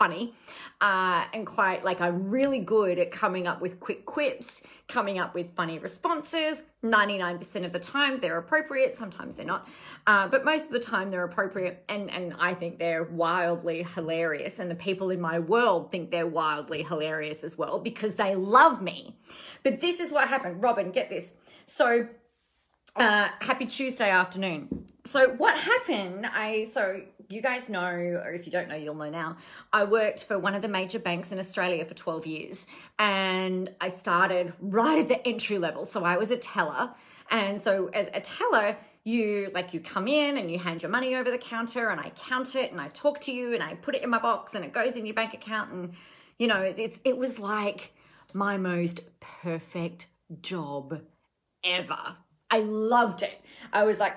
funny 0.00 0.32
uh, 0.80 1.24
and 1.34 1.46
quite 1.46 1.84
like 1.84 2.00
I'm 2.00 2.30
really 2.30 2.58
good 2.58 2.98
at 2.98 3.10
coming 3.10 3.46
up 3.46 3.60
with 3.60 3.78
quick 3.80 4.06
quips, 4.06 4.62
coming 4.88 5.18
up 5.18 5.34
with 5.34 5.54
funny 5.54 5.78
responses. 5.78 6.62
99% 6.82 7.66
of 7.66 7.72
the 7.72 7.78
time 7.78 8.18
they're 8.18 8.38
appropriate, 8.38 8.96
sometimes 8.96 9.36
they're 9.36 9.44
not, 9.44 9.68
uh, 10.06 10.26
but 10.26 10.42
most 10.42 10.64
of 10.64 10.70
the 10.70 10.80
time 10.80 11.10
they're 11.10 11.24
appropriate. 11.24 11.84
And, 11.90 12.10
and 12.10 12.34
I 12.38 12.54
think 12.54 12.78
they're 12.78 13.04
wildly 13.04 13.82
hilarious. 13.94 14.58
And 14.58 14.70
the 14.70 14.74
people 14.74 15.10
in 15.10 15.20
my 15.20 15.38
world 15.38 15.92
think 15.92 16.10
they're 16.10 16.26
wildly 16.26 16.82
hilarious 16.82 17.44
as 17.44 17.58
well 17.58 17.78
because 17.78 18.14
they 18.14 18.34
love 18.34 18.80
me. 18.80 19.18
But 19.62 19.82
this 19.82 20.00
is 20.00 20.10
what 20.10 20.28
happened. 20.28 20.62
Robin, 20.62 20.90
get 20.92 21.10
this. 21.10 21.34
So, 21.66 22.08
uh, 22.96 23.28
happy 23.40 23.66
Tuesday 23.66 24.08
afternoon. 24.08 24.89
So 25.06 25.30
what 25.30 25.58
happened? 25.58 26.26
I 26.26 26.68
so 26.72 27.02
you 27.28 27.40
guys 27.40 27.68
know, 27.68 27.84
or 27.84 28.32
if 28.32 28.44
you 28.44 28.52
don't 28.52 28.68
know, 28.68 28.74
you'll 28.74 28.94
know 28.94 29.08
now. 29.10 29.36
I 29.72 29.84
worked 29.84 30.24
for 30.24 30.38
one 30.38 30.54
of 30.54 30.62
the 30.62 30.68
major 30.68 30.98
banks 30.98 31.32
in 31.32 31.38
Australia 31.38 31.84
for 31.84 31.94
12 31.94 32.26
years, 32.26 32.66
and 32.98 33.70
I 33.80 33.88
started 33.88 34.52
right 34.60 34.98
at 34.98 35.08
the 35.08 35.26
entry 35.26 35.58
level. 35.58 35.84
So 35.84 36.04
I 36.04 36.16
was 36.16 36.30
a 36.30 36.36
teller, 36.36 36.90
and 37.30 37.60
so 37.60 37.88
as 37.88 38.08
a 38.12 38.20
teller, 38.20 38.76
you 39.04 39.50
like 39.54 39.72
you 39.72 39.80
come 39.80 40.08
in 40.08 40.36
and 40.36 40.50
you 40.50 40.58
hand 40.58 40.82
your 40.82 40.90
money 40.90 41.14
over 41.14 41.30
the 41.30 41.38
counter, 41.38 41.88
and 41.88 42.00
I 42.00 42.10
count 42.10 42.54
it, 42.54 42.72
and 42.72 42.80
I 42.80 42.88
talk 42.88 43.20
to 43.22 43.32
you, 43.32 43.54
and 43.54 43.62
I 43.62 43.74
put 43.74 43.94
it 43.94 44.02
in 44.02 44.10
my 44.10 44.18
box, 44.18 44.54
and 44.54 44.64
it 44.64 44.72
goes 44.72 44.94
in 44.94 45.06
your 45.06 45.14
bank 45.14 45.34
account, 45.34 45.72
and 45.72 45.92
you 46.38 46.46
know, 46.46 46.60
it's, 46.60 46.98
it 47.04 47.16
was 47.16 47.38
like 47.38 47.92
my 48.32 48.56
most 48.56 49.00
perfect 49.20 50.06
job 50.40 51.00
ever. 51.62 52.16
I 52.50 52.60
loved 52.60 53.22
it. 53.22 53.40
I 53.72 53.84
was 53.84 53.98
like, 53.98 54.14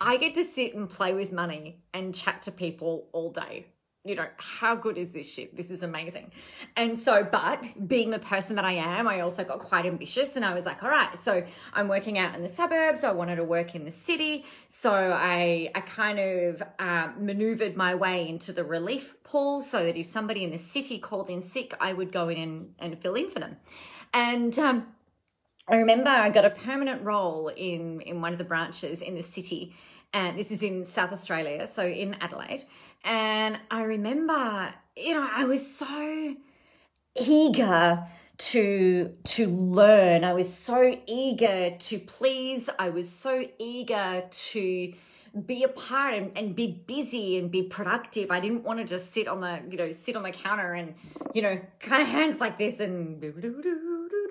I 0.00 0.18
get 0.18 0.34
to 0.34 0.44
sit 0.44 0.74
and 0.74 0.88
play 0.88 1.14
with 1.14 1.32
money 1.32 1.82
and 1.94 2.14
chat 2.14 2.42
to 2.42 2.52
people 2.52 3.08
all 3.12 3.30
day. 3.30 3.66
You 4.04 4.14
know, 4.14 4.28
how 4.36 4.76
good 4.76 4.98
is 4.98 5.10
this 5.10 5.28
shit? 5.28 5.56
This 5.56 5.68
is 5.68 5.82
amazing. 5.82 6.30
And 6.76 6.96
so, 6.96 7.24
but 7.24 7.66
being 7.88 8.10
the 8.10 8.20
person 8.20 8.54
that 8.54 8.64
I 8.64 8.74
am, 8.74 9.08
I 9.08 9.20
also 9.20 9.42
got 9.42 9.58
quite 9.58 9.84
ambitious 9.84 10.36
and 10.36 10.44
I 10.44 10.54
was 10.54 10.64
like, 10.64 10.80
all 10.84 10.90
right, 10.90 11.16
so 11.24 11.42
I'm 11.74 11.88
working 11.88 12.16
out 12.16 12.36
in 12.36 12.42
the 12.42 12.48
suburbs. 12.48 13.02
I 13.02 13.10
wanted 13.10 13.36
to 13.36 13.44
work 13.44 13.74
in 13.74 13.84
the 13.84 13.90
city. 13.90 14.44
So 14.68 14.92
I, 14.92 15.72
I 15.74 15.80
kind 15.80 16.20
of 16.20 16.62
uh, 16.78 17.08
maneuvered 17.18 17.76
my 17.76 17.96
way 17.96 18.28
into 18.28 18.52
the 18.52 18.62
relief 18.62 19.16
pool 19.24 19.60
so 19.60 19.84
that 19.84 19.96
if 19.96 20.06
somebody 20.06 20.44
in 20.44 20.52
the 20.52 20.58
city 20.58 21.00
called 21.00 21.28
in 21.28 21.42
sick, 21.42 21.74
I 21.80 21.92
would 21.92 22.12
go 22.12 22.28
in 22.28 22.38
and, 22.38 22.74
and 22.78 23.02
fill 23.02 23.14
in 23.14 23.28
for 23.30 23.40
them. 23.40 23.56
And, 24.14 24.56
um, 24.58 24.86
I 25.68 25.76
remember 25.76 26.10
I 26.10 26.30
got 26.30 26.44
a 26.44 26.50
permanent 26.50 27.02
role 27.02 27.48
in 27.48 28.00
in 28.02 28.20
one 28.20 28.32
of 28.32 28.38
the 28.38 28.44
branches 28.44 29.02
in 29.02 29.14
the 29.16 29.22
city, 29.22 29.74
and 30.12 30.38
this 30.38 30.50
is 30.50 30.62
in 30.62 30.84
South 30.84 31.12
Australia, 31.12 31.66
so 31.66 31.84
in 31.84 32.14
Adelaide. 32.20 32.64
And 33.04 33.58
I 33.70 33.82
remember, 33.82 34.72
you 34.96 35.14
know, 35.14 35.28
I 35.30 35.44
was 35.44 35.76
so 35.76 36.36
eager 37.16 38.06
to 38.38 39.12
to 39.24 39.46
learn. 39.48 40.22
I 40.22 40.34
was 40.34 40.52
so 40.52 40.96
eager 41.06 41.76
to 41.76 41.98
please. 41.98 42.68
I 42.78 42.90
was 42.90 43.10
so 43.10 43.44
eager 43.58 44.24
to 44.30 44.92
be 45.44 45.64
a 45.64 45.68
part 45.68 46.14
and, 46.14 46.36
and 46.36 46.56
be 46.56 46.82
busy 46.86 47.38
and 47.38 47.50
be 47.50 47.64
productive. 47.64 48.30
I 48.30 48.40
didn't 48.40 48.62
want 48.62 48.78
to 48.78 48.84
just 48.84 49.12
sit 49.12 49.28
on 49.28 49.40
the, 49.40 49.60
you 49.68 49.76
know, 49.76 49.92
sit 49.92 50.16
on 50.16 50.22
the 50.22 50.30
counter 50.30 50.72
and, 50.72 50.94
you 51.34 51.42
know, 51.42 51.60
kind 51.80 52.02
of 52.02 52.08
hands 52.08 52.40
like 52.40 52.56
this 52.56 52.80
and 52.80 53.20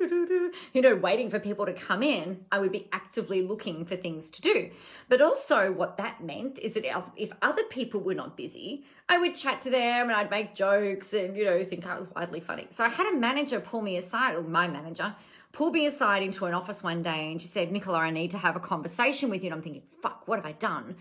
you 0.74 0.82
know, 0.82 0.96
waiting 0.96 1.30
for 1.30 1.40
people 1.40 1.66
to 1.66 1.74
come 1.74 2.04
in, 2.04 2.46
I 2.52 2.60
would 2.60 2.72
be 2.72 2.88
actively 2.92 3.42
looking 3.42 3.86
for 3.86 3.96
things 3.96 4.30
to 4.32 4.42
do. 4.42 4.70
But 5.10 5.22
also, 5.22 5.72
what 5.72 5.98
that 5.98 6.24
meant 6.24 6.60
is 6.60 6.74
that 6.74 6.86
if 7.16 7.32
other 7.42 7.64
people 7.64 8.02
were 8.02 8.14
not 8.14 8.38
busy, 8.38 8.86
I 9.08 9.18
would 9.18 9.36
chat 9.36 9.62
to 9.62 9.70
them 9.70 10.10
and 10.10 10.14
I'd 10.14 10.32
make 10.32 10.56
jokes 10.56 11.14
and, 11.14 11.38
you 11.38 11.46
know, 11.46 11.64
think 11.64 11.86
I 11.86 11.98
was 11.98 12.08
widely 12.16 12.40
funny. 12.40 12.68
So 12.72 12.84
I 12.84 12.90
had 12.90 13.08
a 13.08 13.18
manager 13.18 13.60
pull 13.60 13.82
me 13.82 13.98
aside, 13.98 14.36
or 14.36 14.42
my 14.42 14.68
manager, 14.68 15.16
pulled 15.52 15.74
me 15.74 15.86
aside 15.86 16.24
into 16.24 16.46
an 16.46 16.54
office 16.54 16.84
one 16.84 17.02
day 17.02 17.32
and 17.32 17.42
she 17.42 17.48
said, 17.48 17.72
Nicola, 17.72 18.00
I 18.00 18.12
need 18.12 18.32
to 18.32 18.38
have 18.38 18.56
a 18.56 18.60
conversation 18.60 19.30
with 19.30 19.44
you. 19.44 19.48
And 19.48 19.56
I'm 19.56 19.62
thinking, 19.62 19.84
fuck, 20.02 20.28
what 20.28 20.38
have 20.38 20.46
I 20.46 20.54
done? 20.54 20.96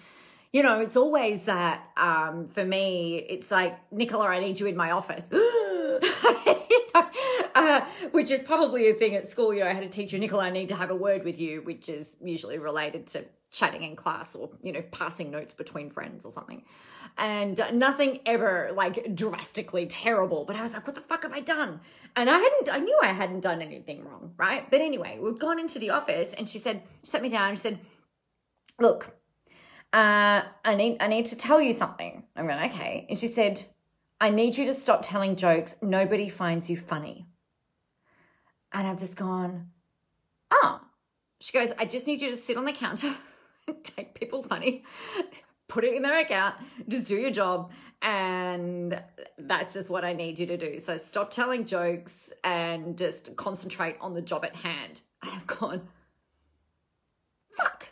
You 0.53 0.63
know, 0.63 0.81
it's 0.81 0.97
always 0.97 1.45
that 1.45 1.91
um, 1.97 2.47
for 2.47 2.65
me, 2.65 3.17
it's 3.29 3.51
like, 3.51 3.77
Nicola, 3.93 4.27
I 4.27 4.39
need 4.39 4.61
you 4.61 4.67
in 4.67 4.77
my 4.77 4.93
office. 4.93 5.27
uh, 7.55 7.81
which 8.13 8.31
is 8.31 8.41
probably 8.41 8.91
a 8.91 8.95
thing 8.95 9.15
at 9.15 9.31
school. 9.31 9.55
You 9.55 9.61
know, 9.61 9.71
I 9.71 9.73
had 9.73 9.85
a 9.85 9.89
teacher, 9.89 10.19
Nicola, 10.19 10.45
I 10.45 10.51
need 10.51 10.69
to 10.69 10.77
have 10.77 10.91
a 10.91 10.95
word 10.95 11.25
with 11.25 11.39
you, 11.39 11.63
which 11.63 11.89
is 11.89 12.17
usually 12.23 12.59
related 12.59 13.07
to 13.09 13.25
chatting 13.51 13.83
in 13.85 13.95
class 13.95 14.35
or, 14.35 14.51
you 14.63 14.73
know, 14.73 14.83
passing 14.91 15.31
notes 15.31 15.55
between 15.55 15.91
friends 15.91 16.25
or 16.25 16.33
something. 16.33 16.65
And 17.17 17.61
nothing 17.73 18.21
ever 18.27 18.71
like 18.75 19.15
drastically 19.15 19.87
terrible, 19.87 20.45
but 20.45 20.57
I 20.57 20.63
was 20.63 20.73
like, 20.73 20.87
what 20.87 20.97
the 20.97 21.03
fuck 21.03 21.23
have 21.23 21.33
I 21.33 21.41
done? 21.41 21.81
And 22.17 22.29
I 22.29 22.39
hadn't, 22.39 22.73
I 22.73 22.79
knew 22.79 22.99
I 23.01 23.13
hadn't 23.13 23.41
done 23.41 23.63
anything 23.63 24.05
wrong, 24.05 24.33
right? 24.37 24.69
But 24.69 24.81
anyway, 24.81 25.19
we've 25.21 25.39
gone 25.39 25.61
into 25.61 25.79
the 25.79 25.91
office 25.91 26.35
and 26.35 26.49
she 26.49 26.59
said, 26.59 26.83
she 27.05 27.11
sat 27.11 27.23
me 27.23 27.29
down 27.29 27.51
and 27.51 27.59
she 27.59 27.63
said, 27.63 27.79
look, 28.81 29.17
uh, 29.93 30.43
I 30.65 30.75
need, 30.75 30.97
I 31.01 31.07
need 31.07 31.27
to 31.27 31.37
tell 31.37 31.61
you 31.61 31.73
something. 31.73 32.25
I'm 32.35 32.49
going, 32.49 32.71
okay. 32.71 33.07
And 33.09 33.17
she 33.17 33.29
said, 33.29 33.65
I 34.25 34.31
need 34.31 34.57
you 34.57 34.65
to 34.65 34.73
stop 34.73 35.03
telling 35.05 35.37
jokes. 35.37 35.77
Nobody 35.83 36.31
finds 36.31 36.71
you 36.71 36.79
funny. 36.79 37.27
And 38.73 38.89
I've 38.89 38.99
just 38.99 39.17
gone, 39.17 39.69
oh. 40.51 40.81
She 41.41 41.53
goes, 41.53 41.73
I 41.79 41.85
just 41.85 42.07
need 42.07 42.23
you 42.23 42.31
to 42.31 42.37
sit 42.37 42.57
on 42.57 42.65
the 42.65 42.73
counter, 42.73 43.15
take 43.83 44.15
people's 44.15 44.49
money, 44.49 44.83
put 45.69 45.85
it 45.85 45.93
in 45.93 46.01
their 46.01 46.19
account, 46.21 46.55
just 46.89 47.07
do 47.07 47.17
your 47.17 47.33
job. 47.33 47.71
And 48.01 48.99
that's 49.37 49.75
just 49.75 49.91
what 49.91 50.07
I 50.07 50.15
need 50.15 50.39
you 50.39 50.47
to 50.47 50.57
do. 50.57 50.81
So 50.81 50.97
stop 50.97 51.31
telling 51.31 51.67
jokes 51.67 52.33
and 52.45 52.97
just 52.97 53.37
concentrate 53.37 53.99
on 54.01 54.15
the 54.15 54.23
job 54.23 54.47
at 54.47 54.57
hand. 54.57 55.03
I've 55.21 55.47
gone, 55.47 55.87
fuck. 57.59 57.89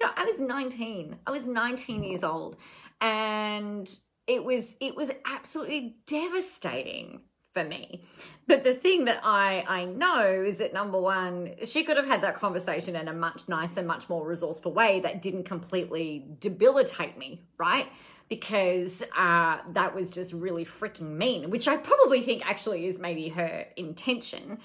You 0.00 0.06
know, 0.06 0.12
I 0.16 0.24
was 0.24 0.40
19. 0.40 1.18
I 1.26 1.30
was 1.30 1.44
19 1.44 2.02
years 2.02 2.24
old. 2.24 2.56
And 3.02 3.94
it 4.26 4.44
was 4.44 4.76
it 4.80 4.96
was 4.96 5.10
absolutely 5.26 5.96
devastating 6.06 7.20
for 7.52 7.64
me. 7.64 8.04
But 8.46 8.64
the 8.64 8.74
thing 8.74 9.06
that 9.06 9.20
I 9.22 9.64
I 9.66 9.84
know 9.86 10.42
is 10.42 10.56
that 10.56 10.74
number 10.74 11.00
one, 11.00 11.54
she 11.64 11.84
could 11.84 11.96
have 11.96 12.06
had 12.06 12.22
that 12.22 12.34
conversation 12.34 12.96
in 12.96 13.08
a 13.08 13.12
much 13.12 13.48
nicer, 13.48 13.82
much 13.82 14.08
more 14.08 14.26
resourceful 14.26 14.72
way 14.72 15.00
that 15.00 15.22
didn't 15.22 15.44
completely 15.44 16.26
debilitate 16.40 17.16
me, 17.16 17.42
right? 17.58 17.86
Because 18.28 19.02
uh, 19.16 19.58
that 19.72 19.94
was 19.94 20.10
just 20.10 20.32
really 20.32 20.64
freaking 20.64 21.16
mean, 21.16 21.50
which 21.50 21.68
I 21.68 21.76
probably 21.76 22.22
think 22.22 22.44
actually 22.44 22.86
is 22.86 22.98
maybe 22.98 23.28
her 23.28 23.66
intention, 23.76 24.58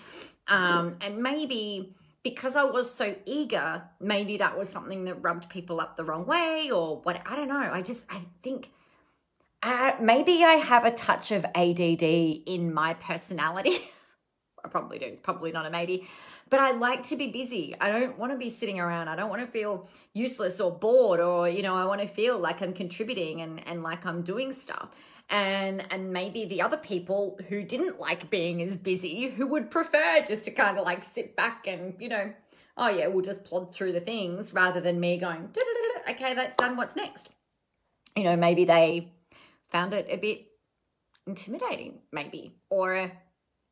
um, 0.48 0.98
and 1.02 1.18
maybe 1.18 1.96
because 2.24 2.56
I 2.56 2.64
was 2.64 2.94
so 2.94 3.16
eager, 3.26 3.84
maybe 4.00 4.38
that 4.38 4.58
was 4.58 4.68
something 4.68 5.06
that 5.06 5.16
rubbed 5.22 5.50
people 5.50 5.80
up 5.80 5.96
the 5.96 6.04
wrong 6.04 6.26
way, 6.26 6.72
or 6.72 7.02
what 7.02 7.22
I 7.26 7.36
don't 7.36 7.50
know. 7.50 7.70
I 7.72 7.82
just 7.82 8.02
I 8.10 8.22
think 8.44 8.70
uh, 9.62 9.94
maybe 10.00 10.44
I 10.44 10.54
have 10.54 10.86
a 10.86 10.92
touch 10.92 11.32
of 11.32 11.46
ADD 11.56 12.02
in 12.02 12.74
my 12.74 12.94
personality. 12.94 13.80
I 14.64 14.68
probably 14.68 15.00
do. 15.00 15.06
It's 15.06 15.22
probably 15.22 15.52
not 15.52 15.66
a 15.66 15.70
maybe. 15.70 16.08
But 16.50 16.60
I 16.60 16.72
like 16.72 17.04
to 17.08 17.16
be 17.16 17.28
busy. 17.28 17.76
I 17.80 17.92
don't 17.92 18.18
want 18.18 18.32
to 18.32 18.38
be 18.38 18.50
sitting 18.50 18.80
around. 18.80 19.08
I 19.08 19.16
don't 19.16 19.30
want 19.30 19.42
to 19.42 19.48
feel 19.48 19.88
useless 20.14 20.60
or 20.60 20.72
bored 20.72 21.20
or, 21.20 21.48
you 21.48 21.62
know, 21.62 21.76
I 21.76 21.86
want 21.86 22.02
to 22.02 22.08
feel 22.08 22.40
like 22.40 22.62
I'm 22.62 22.74
contributing 22.74 23.42
and, 23.42 23.66
and 23.68 23.84
like 23.84 24.06
I'm 24.06 24.22
doing 24.22 24.52
stuff. 24.52 24.90
And 25.30 25.86
and 25.92 26.12
maybe 26.12 26.46
the 26.46 26.62
other 26.62 26.78
people 26.78 27.38
who 27.50 27.64
didn't 27.64 28.00
like 28.00 28.32
being 28.32 28.64
as 28.64 28.76
busy, 28.76 29.30
who 29.30 29.46
would 29.46 29.70
prefer 29.70 30.26
just 30.28 30.44
to 30.46 30.52
kind 30.52 30.78
of 30.78 30.86
like 30.86 31.04
sit 31.04 31.36
back 31.36 31.68
and, 31.68 31.94
you 32.00 32.10
know, 32.10 32.34
oh 32.78 32.90
yeah, 32.90 33.08
we'll 33.08 33.24
just 33.24 33.44
plod 33.44 33.74
through 33.74 33.92
the 33.92 34.00
things 34.00 34.54
rather 34.54 34.82
than 34.82 35.00
me 35.00 35.20
going, 35.20 35.50
okay, 36.10 36.34
that's 36.34 36.58
done. 36.58 36.76
What's 36.78 36.96
next? 36.96 37.30
You 38.16 38.24
know, 38.24 38.36
maybe 38.36 38.66
they 38.66 39.12
found 39.72 39.94
it 39.94 40.08
a 40.10 40.18
bit 40.18 40.48
intimidating, 41.28 42.00
maybe, 42.12 42.56
or 42.70 43.12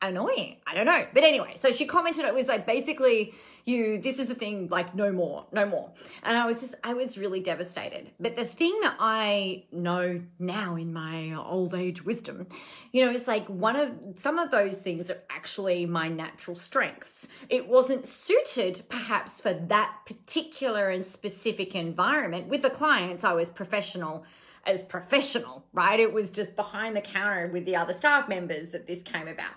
annoying. 0.01 0.57
I 0.67 0.75
don't 0.75 0.85
know. 0.85 1.05
But 1.13 1.23
anyway, 1.23 1.55
so 1.57 1.71
she 1.71 1.85
commented 1.85 2.25
it 2.25 2.33
was 2.33 2.47
like 2.47 2.65
basically 2.65 3.33
you 3.65 3.99
this 3.99 4.19
is 4.19 4.27
the 4.27 4.35
thing 4.35 4.67
like 4.69 4.95
no 4.95 5.11
more, 5.11 5.45
no 5.51 5.65
more. 5.65 5.91
And 6.23 6.37
I 6.37 6.45
was 6.45 6.61
just 6.61 6.75
I 6.83 6.93
was 6.93 7.17
really 7.17 7.39
devastated. 7.39 8.11
But 8.19 8.35
the 8.35 8.45
thing 8.45 8.77
that 8.81 8.95
I 8.99 9.65
know 9.71 10.21
now 10.39 10.75
in 10.75 10.93
my 10.93 11.33
old 11.33 11.73
age 11.73 12.05
wisdom, 12.05 12.47
you 12.91 13.03
know, 13.03 13.11
it's 13.11 13.27
like 13.27 13.47
one 13.47 13.75
of 13.75 13.91
some 14.15 14.37
of 14.37 14.51
those 14.51 14.77
things 14.77 15.09
are 15.09 15.21
actually 15.29 15.85
my 15.85 16.07
natural 16.07 16.55
strengths. 16.55 17.27
It 17.49 17.67
wasn't 17.67 18.05
suited 18.05 18.83
perhaps 18.89 19.41
for 19.41 19.53
that 19.53 19.95
particular 20.05 20.89
and 20.89 21.05
specific 21.05 21.73
environment. 21.73 22.47
With 22.47 22.61
the 22.61 22.69
clients, 22.69 23.23
I 23.23 23.33
was 23.33 23.49
professional 23.49 24.25
as 24.67 24.83
professional, 24.83 25.65
right? 25.74 26.00
It 26.00 26.13
was 26.13 26.29
just 26.29 26.55
behind 26.55 26.95
the 26.95 27.01
counter 27.01 27.47
with 27.47 27.65
the 27.65 27.75
other 27.75 27.93
staff 27.93 28.27
members 28.27 28.69
that 28.69 28.86
this 28.86 29.01
came 29.01 29.27
about. 29.27 29.55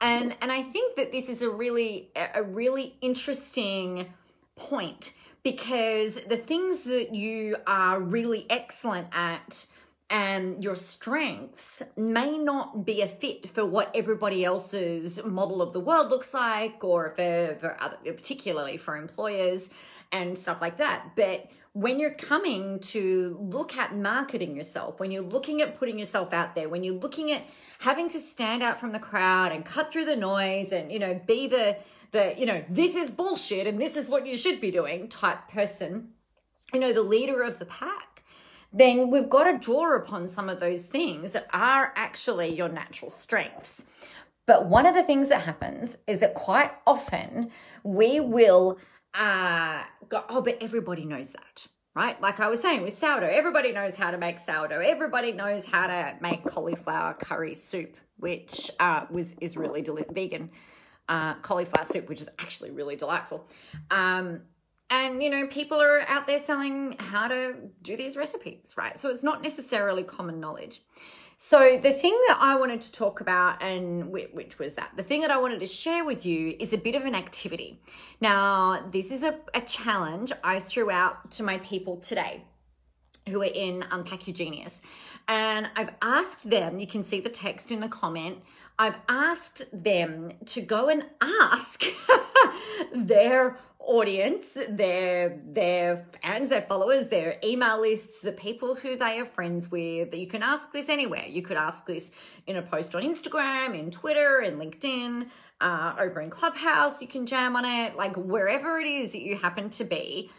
And 0.00 0.36
and 0.40 0.52
I 0.52 0.62
think 0.62 0.96
that 0.96 1.12
this 1.12 1.28
is 1.28 1.42
a 1.42 1.50
really 1.50 2.10
a 2.34 2.42
really 2.42 2.96
interesting 3.00 4.12
point 4.56 5.14
because 5.42 6.18
the 6.28 6.36
things 6.36 6.84
that 6.84 7.14
you 7.14 7.56
are 7.66 8.00
really 8.00 8.46
excellent 8.50 9.08
at 9.12 9.66
and 10.10 10.62
your 10.62 10.76
strengths 10.76 11.82
may 11.96 12.36
not 12.36 12.84
be 12.84 13.00
a 13.00 13.08
fit 13.08 13.48
for 13.48 13.64
what 13.64 13.90
everybody 13.94 14.44
else's 14.44 15.24
model 15.24 15.62
of 15.62 15.72
the 15.72 15.80
world 15.80 16.10
looks 16.10 16.34
like 16.34 16.84
or 16.84 17.14
for, 17.16 17.56
for 17.60 17.76
other, 17.80 17.96
particularly 18.04 18.76
for 18.76 18.96
employers 18.96 19.70
and 20.12 20.36
stuff 20.36 20.58
like 20.60 20.76
that 20.76 21.12
but 21.16 21.48
when 21.74 21.98
you're 21.98 22.10
coming 22.10 22.78
to 22.80 23.36
look 23.40 23.76
at 23.76 23.96
marketing 23.96 24.56
yourself 24.56 25.00
when 25.00 25.10
you're 25.10 25.22
looking 25.22 25.62
at 25.62 25.78
putting 25.78 25.98
yourself 25.98 26.32
out 26.32 26.54
there 26.54 26.68
when 26.68 26.82
you're 26.82 26.94
looking 26.94 27.32
at 27.32 27.42
having 27.78 28.08
to 28.08 28.18
stand 28.18 28.62
out 28.62 28.78
from 28.78 28.92
the 28.92 28.98
crowd 28.98 29.52
and 29.52 29.64
cut 29.64 29.90
through 29.90 30.04
the 30.04 30.16
noise 30.16 30.72
and 30.72 30.92
you 30.92 30.98
know 30.98 31.20
be 31.26 31.46
the 31.46 31.76
the 32.10 32.34
you 32.38 32.46
know 32.46 32.62
this 32.68 32.94
is 32.94 33.10
bullshit 33.10 33.66
and 33.66 33.80
this 33.80 33.96
is 33.96 34.08
what 34.08 34.26
you 34.26 34.36
should 34.36 34.60
be 34.60 34.70
doing 34.70 35.08
type 35.08 35.48
person 35.48 36.08
you 36.74 36.80
know 36.80 36.92
the 36.92 37.02
leader 37.02 37.42
of 37.42 37.58
the 37.58 37.64
pack 37.64 38.12
then 38.72 39.10
we've 39.10 39.28
got 39.28 39.44
to 39.44 39.58
draw 39.58 39.96
upon 39.96 40.28
some 40.28 40.48
of 40.48 40.60
those 40.60 40.84
things 40.84 41.32
that 41.32 41.46
are 41.52 41.92
actually 41.94 42.54
your 42.54 42.68
natural 42.68 43.10
strengths. 43.10 43.82
But 44.46 44.66
one 44.66 44.86
of 44.86 44.94
the 44.94 45.04
things 45.04 45.28
that 45.28 45.42
happens 45.42 45.96
is 46.06 46.20
that 46.20 46.34
quite 46.34 46.72
often 46.86 47.50
we 47.84 48.18
will 48.18 48.78
uh, 49.14 49.82
go, 50.12 50.24
oh, 50.28 50.40
but 50.40 50.58
everybody 50.60 51.04
knows 51.04 51.30
that, 51.30 51.66
right? 51.94 52.20
Like 52.20 52.38
I 52.38 52.48
was 52.48 52.60
saying 52.60 52.82
with 52.82 52.96
sourdough, 52.96 53.28
everybody 53.28 53.72
knows 53.72 53.94
how 53.94 54.10
to 54.10 54.18
make 54.18 54.38
sourdough. 54.38 54.80
Everybody 54.80 55.32
knows 55.32 55.64
how 55.64 55.86
to 55.88 56.16
make 56.20 56.44
cauliflower 56.44 57.14
curry 57.14 57.54
soup, 57.54 57.96
which 58.18 58.70
uh, 58.78 59.06
was 59.10 59.34
is 59.40 59.56
really 59.56 59.82
deli- 59.82 60.04
vegan 60.10 60.50
uh, 61.08 61.34
cauliflower 61.36 61.86
soup, 61.86 62.08
which 62.08 62.20
is 62.20 62.28
actually 62.38 62.70
really 62.70 62.94
delightful. 62.94 63.48
Um, 63.90 64.42
and 64.90 65.22
you 65.22 65.30
know 65.30 65.46
people 65.46 65.80
are 65.80 66.00
out 66.06 66.26
there 66.26 66.38
selling 66.38 66.96
how 66.98 67.26
to 67.26 67.54
do 67.80 67.96
these 67.96 68.14
recipes 68.14 68.74
right 68.76 68.98
so 68.98 69.08
it's 69.08 69.22
not 69.22 69.42
necessarily 69.42 70.02
common 70.02 70.38
knowledge 70.38 70.82
so 71.48 71.76
the 71.82 71.92
thing 71.92 72.16
that 72.28 72.38
i 72.40 72.54
wanted 72.54 72.80
to 72.80 72.92
talk 72.92 73.20
about 73.20 73.60
and 73.60 74.10
which 74.10 74.58
was 74.60 74.74
that 74.74 74.90
the 74.96 75.02
thing 75.02 75.20
that 75.20 75.30
i 75.30 75.36
wanted 75.36 75.58
to 75.58 75.66
share 75.66 76.04
with 76.04 76.24
you 76.24 76.54
is 76.60 76.72
a 76.72 76.78
bit 76.78 76.94
of 76.94 77.04
an 77.04 77.14
activity. 77.14 77.80
Now 78.20 78.88
this 78.92 79.10
is 79.10 79.22
a, 79.24 79.38
a 79.52 79.60
challenge 79.62 80.32
i 80.44 80.60
threw 80.60 80.90
out 80.90 81.32
to 81.32 81.42
my 81.42 81.58
people 81.58 81.96
today 81.96 82.44
who 83.28 83.42
are 83.42 83.54
in 83.66 83.84
unpack 83.90 84.26
your 84.28 84.36
genius. 84.36 84.82
And 85.26 85.68
i've 85.74 85.94
asked 86.00 86.48
them 86.48 86.78
you 86.78 86.86
can 86.86 87.02
see 87.02 87.20
the 87.20 87.28
text 87.28 87.72
in 87.72 87.80
the 87.80 87.88
comment 87.88 88.38
I've 88.78 88.96
asked 89.08 89.62
them 89.72 90.32
to 90.46 90.60
go 90.60 90.88
and 90.88 91.04
ask 91.20 91.84
their 92.94 93.58
audience, 93.86 94.46
their 94.68 95.40
their 95.46 96.06
fans, 96.22 96.50
their 96.50 96.62
followers, 96.62 97.08
their 97.08 97.38
email 97.44 97.80
lists, 97.80 98.20
the 98.20 98.32
people 98.32 98.74
who 98.74 98.96
they 98.96 99.18
are 99.18 99.26
friends 99.26 99.70
with. 99.70 100.14
You 100.14 100.26
can 100.26 100.42
ask 100.42 100.72
this 100.72 100.88
anywhere. 100.88 101.26
You 101.26 101.42
could 101.42 101.56
ask 101.56 101.86
this 101.86 102.10
in 102.46 102.56
a 102.56 102.62
post 102.62 102.94
on 102.94 103.02
Instagram, 103.02 103.78
in 103.78 103.90
Twitter, 103.90 104.42
in 104.42 104.58
LinkedIn, 104.58 105.28
uh, 105.60 105.94
over 105.98 106.20
in 106.20 106.30
Clubhouse. 106.30 107.00
You 107.02 107.08
can 107.08 107.26
jam 107.26 107.56
on 107.56 107.64
it, 107.64 107.96
like 107.96 108.16
wherever 108.16 108.78
it 108.78 108.86
is 108.86 109.12
that 109.12 109.22
you 109.22 109.36
happen 109.36 109.70
to 109.70 109.84
be. 109.84 110.30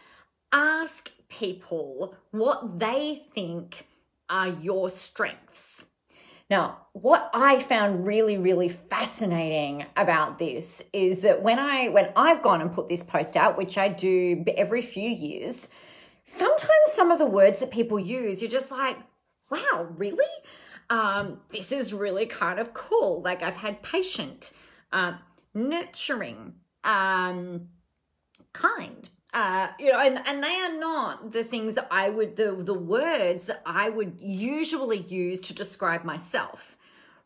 Ask 0.52 1.10
people 1.28 2.14
what 2.30 2.78
they 2.78 3.26
think 3.34 3.86
are 4.28 4.48
your 4.48 4.88
strengths 4.90 5.84
now, 6.50 6.86
what 6.92 7.30
I 7.32 7.62
found 7.62 8.06
really, 8.06 8.36
really 8.36 8.68
fascinating 8.68 9.86
about 9.96 10.38
this 10.38 10.82
is 10.92 11.20
that 11.20 11.42
when 11.42 11.58
I 11.58 11.88
when 11.88 12.10
I've 12.16 12.42
gone 12.42 12.60
and 12.60 12.72
put 12.72 12.88
this 12.88 13.02
post 13.02 13.36
out, 13.36 13.56
which 13.56 13.78
I 13.78 13.88
do 13.88 14.44
every 14.56 14.82
few 14.82 15.08
years, 15.08 15.68
sometimes 16.22 16.92
some 16.92 17.10
of 17.10 17.18
the 17.18 17.26
words 17.26 17.60
that 17.60 17.70
people 17.70 17.98
use, 17.98 18.42
you're 18.42 18.50
just 18.50 18.70
like, 18.70 18.96
wow, 19.50 19.88
really? 19.96 20.24
Um, 20.90 21.40
this 21.48 21.72
is 21.72 21.94
really 21.94 22.26
kind 22.26 22.58
of 22.60 22.74
cool. 22.74 23.22
Like 23.22 23.42
I've 23.42 23.56
had 23.56 23.82
patient, 23.82 24.52
uh, 24.92 25.14
nurturing, 25.54 26.54
um, 26.84 27.68
kind, 28.52 29.08
uh, 29.34 29.68
you 29.80 29.90
know, 29.90 29.98
and, 29.98 30.20
and 30.26 30.42
they 30.42 30.60
are 30.60 30.78
not 30.78 31.32
the 31.32 31.42
things 31.42 31.74
that 31.74 31.88
I 31.90 32.08
would, 32.08 32.36
the, 32.36 32.52
the 32.52 32.72
words 32.72 33.46
that 33.46 33.62
I 33.66 33.90
would 33.90 34.16
usually 34.20 34.98
use 34.98 35.40
to 35.40 35.54
describe 35.54 36.04
myself, 36.04 36.76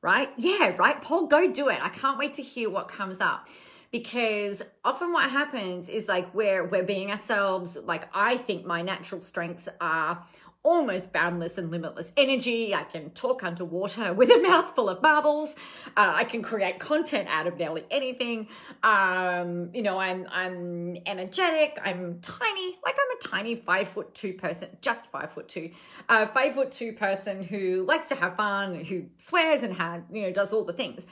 right? 0.00 0.31
Yeah, 0.38 0.75
right, 0.79 1.00
Paul, 1.03 1.27
go 1.27 1.53
do 1.53 1.69
it. 1.69 1.79
I 1.83 1.91
can't 1.91 2.19
wait 2.19 2.35
to 2.35 2.43
hear 2.43 2.71
what 2.71 2.88
comes 2.88 3.21
up 3.21 3.47
because 3.91 4.62
often 4.85 5.12
what 5.12 5.31
happens 5.31 5.88
is 5.88 6.09
like 6.09 6.35
we're 6.35 6.67
we're 6.67 6.83
being 6.83 7.11
ourselves 7.11 7.79
like 7.85 8.07
i 8.12 8.37
think 8.37 8.67
my 8.67 8.83
natural 8.83 9.21
strengths 9.21 9.67
are 9.81 10.23
almost 10.68 11.14
boundless 11.14 11.56
and 11.56 11.70
limitless 11.70 12.12
energy. 12.18 12.75
I 12.75 12.82
can 12.82 13.08
talk 13.10 13.42
underwater 13.42 14.12
with 14.20 14.30
a 14.30 14.38
mouthful 14.38 14.90
of 14.90 15.00
marbles. 15.00 15.54
Uh, 15.96 16.12
I 16.14 16.24
can 16.24 16.42
create 16.42 16.78
content 16.78 17.26
out 17.28 17.46
of 17.46 17.57
nearly 17.57 17.87
anything. 17.90 18.48
Um, 18.83 19.70
you 19.72 19.81
know, 19.81 19.98
I'm 19.98 20.26
I'm 20.31 20.98
energetic. 21.07 21.78
I'm 21.83 22.20
tiny, 22.20 22.76
like 22.85 22.96
I'm 23.02 23.16
a 23.16 23.28
tiny 23.28 23.57
five 23.57 23.88
foot 23.88 24.14
two 24.14 24.35
person, 24.35 24.68
just 24.83 25.07
five 25.07 25.33
foot 25.33 25.48
two, 25.48 25.70
uh, 26.11 26.26
five 26.26 26.54
foot 26.54 26.70
two 26.70 26.92
person 26.92 27.42
who 27.42 27.85
likes 27.85 28.09
to 28.09 28.14
have 28.14 28.37
fun, 28.37 28.74
who 28.85 29.07
swears 29.16 29.62
and 29.62 29.72
has 29.74 30.02
you 30.12 30.22
know 30.22 30.33
does 30.33 30.52
all 30.52 30.64
the 30.64 30.74
things. 30.74 31.07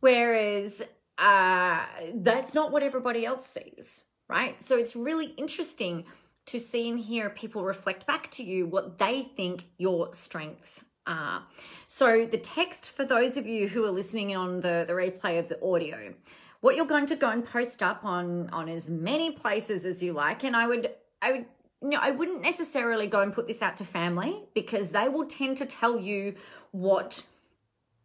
Whereas 0.00 0.82
uh, 1.16 1.80
that's 2.16 2.52
not 2.52 2.72
what 2.72 2.82
everybody 2.82 3.24
else 3.24 3.46
sees, 3.46 4.04
right? 4.28 4.62
So 4.62 4.76
it's 4.76 4.94
really 4.94 5.26
interesting 5.38 6.04
to 6.46 6.58
see 6.58 6.88
and 6.88 6.98
hear 6.98 7.30
people 7.30 7.64
reflect 7.64 8.06
back 8.06 8.30
to 8.32 8.42
you 8.42 8.66
what 8.66 8.98
they 8.98 9.30
think 9.36 9.64
your 9.78 10.12
strengths 10.12 10.82
are. 11.06 11.44
So, 11.86 12.26
the 12.26 12.38
text 12.38 12.90
for 12.90 13.04
those 13.04 13.36
of 13.36 13.46
you 13.46 13.68
who 13.68 13.84
are 13.84 13.90
listening 13.90 14.36
on 14.36 14.60
the, 14.60 14.84
the 14.86 14.92
replay 14.92 15.38
of 15.38 15.48
the 15.48 15.62
audio, 15.64 16.14
what 16.60 16.76
you're 16.76 16.86
going 16.86 17.06
to 17.06 17.16
go 17.16 17.30
and 17.30 17.44
post 17.44 17.82
up 17.82 18.04
on 18.04 18.48
on 18.50 18.68
as 18.68 18.88
many 18.88 19.32
places 19.32 19.84
as 19.84 20.02
you 20.02 20.12
like, 20.12 20.44
and 20.44 20.56
I 20.56 20.66
would 20.66 20.90
I 21.20 21.32
would 21.32 21.44
know, 21.82 21.98
I 22.00 22.10
wouldn't 22.10 22.42
necessarily 22.42 23.06
go 23.06 23.20
and 23.20 23.32
put 23.32 23.46
this 23.46 23.62
out 23.62 23.76
to 23.78 23.84
family 23.84 24.44
because 24.54 24.90
they 24.90 25.08
will 25.08 25.26
tend 25.26 25.56
to 25.58 25.66
tell 25.66 25.98
you 25.98 26.34
what 26.70 27.22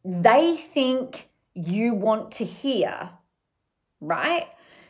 they 0.04 0.58
think 0.58 1.30
you 1.54 1.93
want 1.93 2.32
to 2.34 2.45
hear, 2.45 3.10
right? 4.02 4.47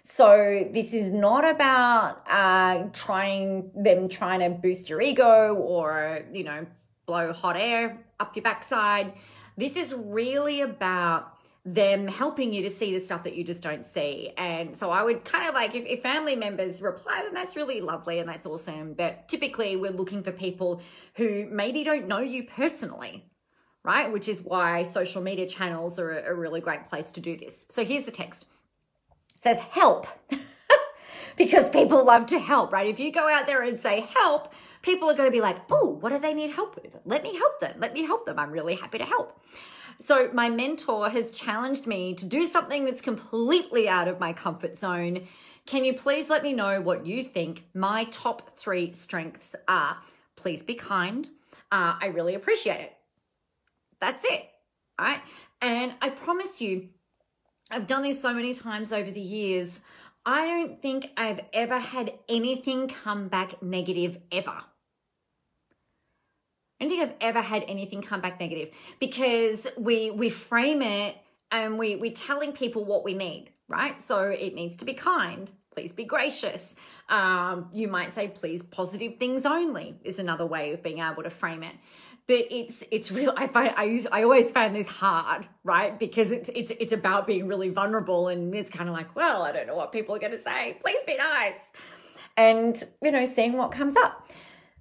So 0.10 0.70
this 0.72 0.94
is 0.94 1.12
not 1.12 1.44
about 1.44 2.24
uh, 2.30 2.88
trying 2.94 3.70
them 3.76 4.08
trying 4.08 4.40
to 4.40 4.50
boost 4.50 4.90
your 4.90 5.02
ego 5.02 5.54
or 5.56 6.24
you 6.32 6.46
know 6.46 6.66
blow 7.06 7.34
hot 7.34 7.58
air 7.58 8.00
up 8.18 8.34
your 8.34 8.44
backside. 8.44 9.14
This 9.58 9.76
is 9.76 9.94
really 9.94 10.62
about 10.62 11.34
them 11.66 12.08
helping 12.08 12.54
you 12.54 12.62
to 12.62 12.70
see 12.70 12.98
the 12.98 13.04
stuff 13.04 13.26
that 13.26 13.36
you 13.36 13.44
just 13.44 13.62
don't 13.62 13.86
see. 13.86 14.32
And 14.38 14.76
so 14.78 14.92
I 14.92 15.04
would 15.04 15.26
kind 15.26 15.46
of 15.46 15.54
like 15.54 15.76
if, 15.76 15.86
if 15.86 16.04
family 16.04 16.38
members 16.38 16.82
reply, 16.82 17.22
then 17.24 17.34
that's 17.34 17.58
really 17.58 17.82
lovely 17.82 18.20
and 18.20 18.30
that's 18.30 18.46
awesome. 18.46 18.94
But 18.94 19.28
typically 19.28 19.76
we're 19.76 19.92
looking 19.92 20.24
for 20.24 20.32
people 20.32 20.82
who 21.16 21.48
maybe 21.52 21.84
don't 21.84 22.08
know 22.08 22.20
you 22.20 22.46
personally, 22.46 23.26
right? 23.84 24.10
Which 24.10 24.30
is 24.30 24.40
why 24.40 24.84
social 24.84 25.22
media 25.22 25.48
channels 25.48 26.00
are 26.00 26.12
a, 26.12 26.32
a 26.32 26.34
really 26.34 26.62
great 26.62 26.86
place 26.86 27.12
to 27.12 27.20
do 27.20 27.36
this. 27.36 27.66
So 27.70 27.84
here's 27.84 28.06
the 28.06 28.12
text 28.12 28.46
says 29.42 29.60
help. 29.60 30.08
because 31.38 31.70
people 31.70 32.04
love 32.04 32.26
to 32.28 32.40
help, 32.40 32.72
right? 32.72 32.88
If 32.88 33.00
you 33.00 33.12
go 33.12 33.30
out 33.30 33.46
there 33.46 33.62
and 33.62 33.80
say 33.80 34.08
help, 34.14 34.52
people 34.82 35.10
are 35.10 35.14
going 35.14 35.28
to 35.28 35.36
be 35.36 35.42
like, 35.42 35.58
oh, 35.70 35.98
what 36.02 36.10
do 36.10 36.20
they 36.20 36.34
need 36.34 36.52
help 36.52 36.76
with? 36.76 36.98
Let 37.06 37.24
me 37.24 37.36
help 37.36 37.60
them. 37.60 37.76
Let 37.80 37.94
me 37.94 38.04
help 38.04 38.26
them. 38.26 38.40
I'm 38.40 38.52
really 38.52 38.76
happy 38.76 38.98
to 38.98 39.06
help. 39.06 39.40
So, 40.00 40.30
my 40.32 40.48
mentor 40.50 41.10
has 41.10 41.32
challenged 41.32 41.88
me 41.88 42.14
to 42.16 42.26
do 42.26 42.46
something 42.46 42.86
that's 42.86 43.02
completely 43.02 43.90
out 43.90 44.08
of 44.08 44.20
my 44.20 44.32
comfort 44.32 44.78
zone. 44.78 45.28
Can 45.66 45.84
you 45.84 45.94
please 45.94 46.30
let 46.30 46.44
me 46.44 46.54
know 46.54 46.82
what 46.82 47.06
you 47.06 47.24
think 47.24 47.66
my 47.74 48.06
top 48.06 48.56
three 48.56 48.92
strengths 48.92 49.56
are? 49.68 49.98
Please 50.36 50.62
be 50.62 50.76
kind. 50.76 51.28
Uh, 51.72 51.96
I 52.00 52.12
really 52.14 52.36
appreciate 52.36 52.80
it. 52.80 52.94
That's 54.00 54.24
it. 54.26 54.46
All 55.00 55.06
right. 55.06 55.22
And 55.62 55.94
I 56.02 56.10
promise 56.10 56.62
you, 56.62 56.90
I've 57.70 57.88
done 57.88 58.04
this 58.04 58.22
so 58.22 58.34
many 58.34 58.54
times 58.54 58.94
over 58.94 59.12
the 59.12 59.20
years. 59.20 59.80
I 60.26 60.46
don't 60.46 60.82
think 60.82 61.12
I've 61.18 61.42
ever 61.54 61.80
had 61.80 62.14
anything 62.30 62.88
come 62.88 63.28
back 63.28 63.62
negative 63.62 64.18
ever. 64.32 64.52
I 66.80 66.86
don't 66.86 66.90
think 66.90 67.02
I've 67.02 67.16
ever 67.22 67.42
had 67.42 67.66
anything 67.68 68.02
come 68.02 68.22
back 68.22 68.40
negative 68.40 68.70
because 69.00 69.68
we 69.78 70.12
we 70.12 70.30
frame 70.30 70.82
it 70.82 71.18
and 71.52 71.78
we 71.78 71.96
we're 71.96 72.12
telling 72.12 72.52
people 72.52 72.86
what 72.86 73.04
we 73.04 73.14
need, 73.14 73.50
right? 73.68 74.02
So 74.02 74.30
it 74.30 74.54
needs 74.54 74.78
to 74.78 74.86
be 74.86 74.94
kind. 74.94 75.52
Please 75.74 75.92
be 75.92 76.06
gracious. 76.06 76.76
Um, 77.10 77.70
you 77.72 77.88
might 77.88 78.12
say, 78.12 78.28
please, 78.28 78.64
positive 78.64 79.18
things 79.18 79.46
only 79.46 79.96
is 80.04 80.20
another 80.20 80.46
way 80.46 80.74
of 80.74 80.84
being 80.84 81.00
able 81.00 81.24
to 81.24 81.30
frame 81.30 81.64
it 81.64 81.76
but 82.28 82.46
it's 82.52 82.84
it's 82.92 83.12
real 83.12 83.34
i 83.38 83.48
find 83.48 83.74
i 83.78 83.84
use 83.84 84.06
i 84.12 84.24
always 84.24 84.52
find 84.52 84.76
this 84.76 84.88
hard 84.88 85.48
right? 85.64 86.00
Because 86.00 86.32
it's 86.32 86.50
it's 86.56 86.72
it's 86.80 86.94
about 86.94 87.28
being 87.28 87.48
really 87.48 87.70
vulnerable 87.70 88.30
and 88.30 88.54
it's 88.56 88.70
kind 88.70 88.90
of 88.90 88.96
like 88.96 89.16
well 89.16 89.42
i 89.44 89.52
don't 89.52 89.68
know 89.68 89.76
what 89.76 89.92
people 89.92 90.16
are 90.16 90.20
going 90.20 90.32
to 90.32 90.38
say. 90.38 90.78
Please 90.82 91.02
be 91.06 91.18
nice. 91.18 91.72
And 92.38 92.82
you 93.02 93.12
know 93.12 93.26
seeing 93.26 93.54
what 93.54 93.72
comes 93.72 93.96
up. 93.96 94.30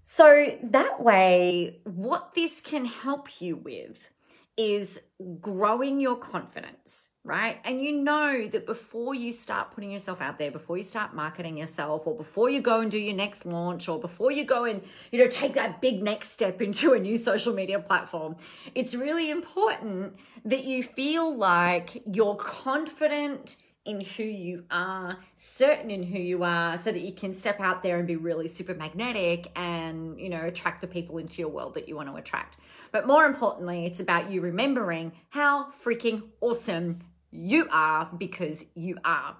So, 0.08 0.56
that 0.62 1.02
way, 1.02 1.80
what 1.82 2.32
this 2.32 2.60
can 2.60 2.84
help 2.84 3.40
you 3.40 3.56
with 3.56 4.08
is 4.56 5.00
growing 5.40 5.98
your 6.00 6.14
confidence, 6.14 7.08
right? 7.26 7.58
And 7.64 7.82
you 7.82 7.92
know 7.92 8.46
that 8.46 8.66
before 8.66 9.14
you 9.14 9.32
start 9.32 9.72
putting 9.72 9.90
yourself 9.90 10.20
out 10.20 10.38
there, 10.38 10.52
before 10.52 10.78
you 10.78 10.84
start 10.84 11.12
marketing 11.12 11.58
yourself, 11.58 12.06
or 12.06 12.16
before 12.16 12.48
you 12.48 12.60
go 12.60 12.80
and 12.80 12.90
do 12.90 12.98
your 12.98 13.16
next 13.16 13.44
launch, 13.44 13.88
or 13.88 13.98
before 13.98 14.30
you 14.30 14.44
go 14.44 14.64
and, 14.64 14.80
you 15.10 15.18
know, 15.18 15.28
take 15.28 15.54
that 15.54 15.80
big 15.80 16.02
next 16.02 16.30
step 16.30 16.62
into 16.66 16.92
a 16.92 16.98
new 16.98 17.16
social 17.16 17.52
media 17.52 17.80
platform, 17.80 18.36
it's 18.74 18.94
really 18.94 19.30
important 19.30 20.14
that 20.44 20.64
you 20.64 20.84
feel 20.84 21.36
like 21.36 22.02
you're 22.06 22.36
confident 22.36 23.56
in 23.84 24.00
who 24.00 24.24
you 24.24 24.64
are, 24.70 25.18
certain 25.34 25.90
in 25.90 26.02
who 26.02 26.18
you 26.18 26.42
are, 26.44 26.76
so 26.78 26.90
that 26.92 27.00
you 27.00 27.12
can 27.12 27.32
step 27.32 27.60
out 27.60 27.82
there 27.82 27.98
and 27.98 28.06
be 28.06 28.16
really 28.16 28.48
super 28.48 28.74
magnetic 28.74 29.50
and, 29.56 30.18
you 30.20 30.28
know, 30.28 30.44
attract 30.44 30.80
the 30.80 30.86
people 30.86 31.18
into 31.18 31.40
your 31.40 31.48
world 31.48 31.74
that 31.74 31.88
you 31.88 31.96
want 31.96 32.08
to 32.08 32.16
attract. 32.16 32.56
But 32.92 33.06
more 33.06 33.26
importantly, 33.26 33.86
it's 33.86 34.00
about 34.00 34.30
you 34.30 34.40
remembering 34.40 35.12
how 35.30 35.72
freaking 35.84 36.22
awesome 36.40 37.00
you 37.36 37.68
are 37.70 38.08
because 38.16 38.64
you 38.74 38.98
are. 39.04 39.36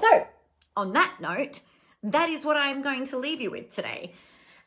So, 0.00 0.26
on 0.76 0.92
that 0.94 1.16
note, 1.20 1.60
that 2.02 2.28
is 2.28 2.44
what 2.44 2.56
I'm 2.56 2.82
going 2.82 3.04
to 3.06 3.18
leave 3.18 3.40
you 3.40 3.50
with 3.50 3.70
today. 3.70 4.12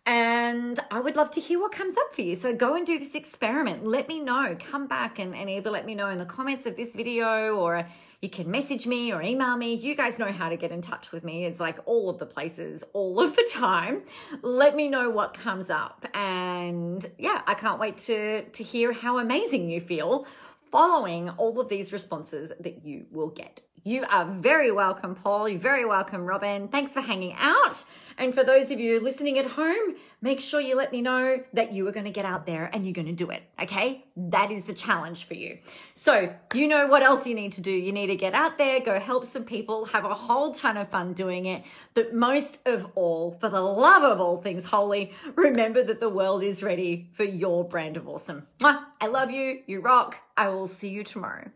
And 0.06 0.80
I 0.91 1.00
would 1.00 1.15
love 1.15 1.32
to 1.32 1.41
hear 1.41 1.60
what 1.60 1.72
comes 1.72 1.98
up 1.98 2.13
for 2.13 2.22
you. 2.22 2.36
So 2.36 2.54
go 2.54 2.76
and 2.76 2.86
do 2.86 3.00
this 3.00 3.15
experiment. 3.15 3.86
Let 3.86 4.08
me 4.08 4.20
know. 4.20 4.56
Come 4.60 4.88
back 4.88 5.18
and, 5.18 5.36
and 5.36 5.50
either 5.50 5.72
let 5.72 5.86
me 5.86 5.96
know 5.96 6.10
in 6.10 6.20
the 6.20 6.26
comments 6.26 6.68
of 6.68 6.78
this 6.78 6.94
video 6.94 7.56
or 7.56 7.88
you 8.22 8.30
can 8.30 8.50
message 8.50 8.86
me 8.86 9.12
or 9.12 9.24
email 9.24 9.58
me. 9.58 9.74
You 9.74 9.96
guys 9.96 10.20
know 10.20 10.32
how 10.32 10.50
to 10.50 10.58
get 10.58 10.72
in 10.72 10.82
touch 10.82 11.12
with 11.12 11.24
me. 11.24 11.46
It's 11.46 11.60
like 11.60 11.80
all 11.86 12.10
of 12.10 12.20
the 12.20 12.26
places, 12.28 12.84
all 12.94 13.20
of 13.20 13.36
the 13.36 13.50
time. 13.52 14.04
Let 14.44 14.76
me 14.76 14.88
know 14.88 15.10
what 15.10 15.34
comes 15.34 15.72
up. 15.72 16.06
And 16.13 17.04
yeah, 17.18 17.41
I 17.48 17.56
can't 17.56 17.80
wait 17.80 17.98
to, 18.00 18.44
to 18.44 18.63
hear 18.63 18.94
how 18.94 19.18
amazing 19.18 19.70
you 19.70 19.82
feel 19.82 20.28
following 20.76 21.30
all 21.38 21.58
of 21.62 21.70
these 21.70 21.94
responses 21.94 22.52
that 22.60 22.84
you 22.84 23.06
will 23.10 23.30
get. 23.30 23.62
You 23.86 24.04
are 24.10 24.26
very 24.26 24.74
welcome, 24.74 25.16
Paul. 25.16 25.48
You're 25.48 25.58
very 25.58 25.86
welcome, 25.86 26.26
Robin. 26.26 26.68
Thanks 26.68 26.92
for 26.92 27.00
hanging 27.00 27.34
out. 27.40 27.86
And 28.17 28.34
for 28.34 28.43
those 28.43 28.71
of 28.71 28.80
you 28.80 28.99
listening 28.99 29.38
at 29.38 29.45
home, 29.45 29.95
make 30.21 30.39
sure 30.39 30.62
you 30.62 30.75
let 30.75 30.91
me 30.91 31.01
know 31.01 31.43
that 31.54 31.73
you 31.73 31.88
are 31.88 31.91
going 31.91 32.06
to 32.06 32.12
get 32.12 32.25
out 32.25 32.45
there 32.45 32.69
and 32.73 32.86
you're 32.86 32.93
going 32.93 33.08
to 33.08 33.13
do 33.13 33.30
it. 33.30 33.43
Okay. 33.62 34.06
That 34.15 34.51
is 34.51 34.63
the 34.63 34.73
challenge 34.73 35.25
for 35.25 35.34
you. 35.34 35.58
So 35.93 36.34
you 36.54 36.67
know 36.67 36.88
what 36.88 37.04
else 37.04 37.28
you 37.28 37.36
need 37.36 37.54
to 37.54 37.62
do. 37.62 37.71
You 37.71 37.91
need 37.91 38.08
to 38.08 38.15
get 38.15 38.34
out 38.34 38.58
there, 38.58 38.80
go 38.80 38.99
help 38.99 39.25
some 39.25 39.43
people, 39.43 39.86
have 39.86 40.06
a 40.06 40.13
whole 40.13 40.54
ton 40.54 40.78
of 40.78 40.88
fun 40.89 41.13
doing 41.13 41.45
it. 41.45 41.63
But 41.93 42.13
most 42.13 42.60
of 42.65 42.88
all, 42.95 43.38
for 43.39 43.49
the 43.49 43.62
love 43.62 44.04
of 44.04 44.21
all 44.21 44.41
things 44.41 44.65
holy, 44.65 45.13
remember 45.36 45.84
that 45.84 45.99
the 45.99 46.10
world 46.10 46.43
is 46.43 46.63
ready 46.63 47.10
for 47.13 47.23
your 47.23 47.67
brand 47.67 47.97
of 47.97 48.08
awesome. 48.08 48.47
I 48.63 49.08
love 49.08 49.32
you. 49.32 49.62
You 49.67 49.82
rock. 49.82 50.17
I 50.38 50.49
will 50.49 50.67
see 50.67 50.89
you 50.89 51.04
tomorrow. 51.04 51.49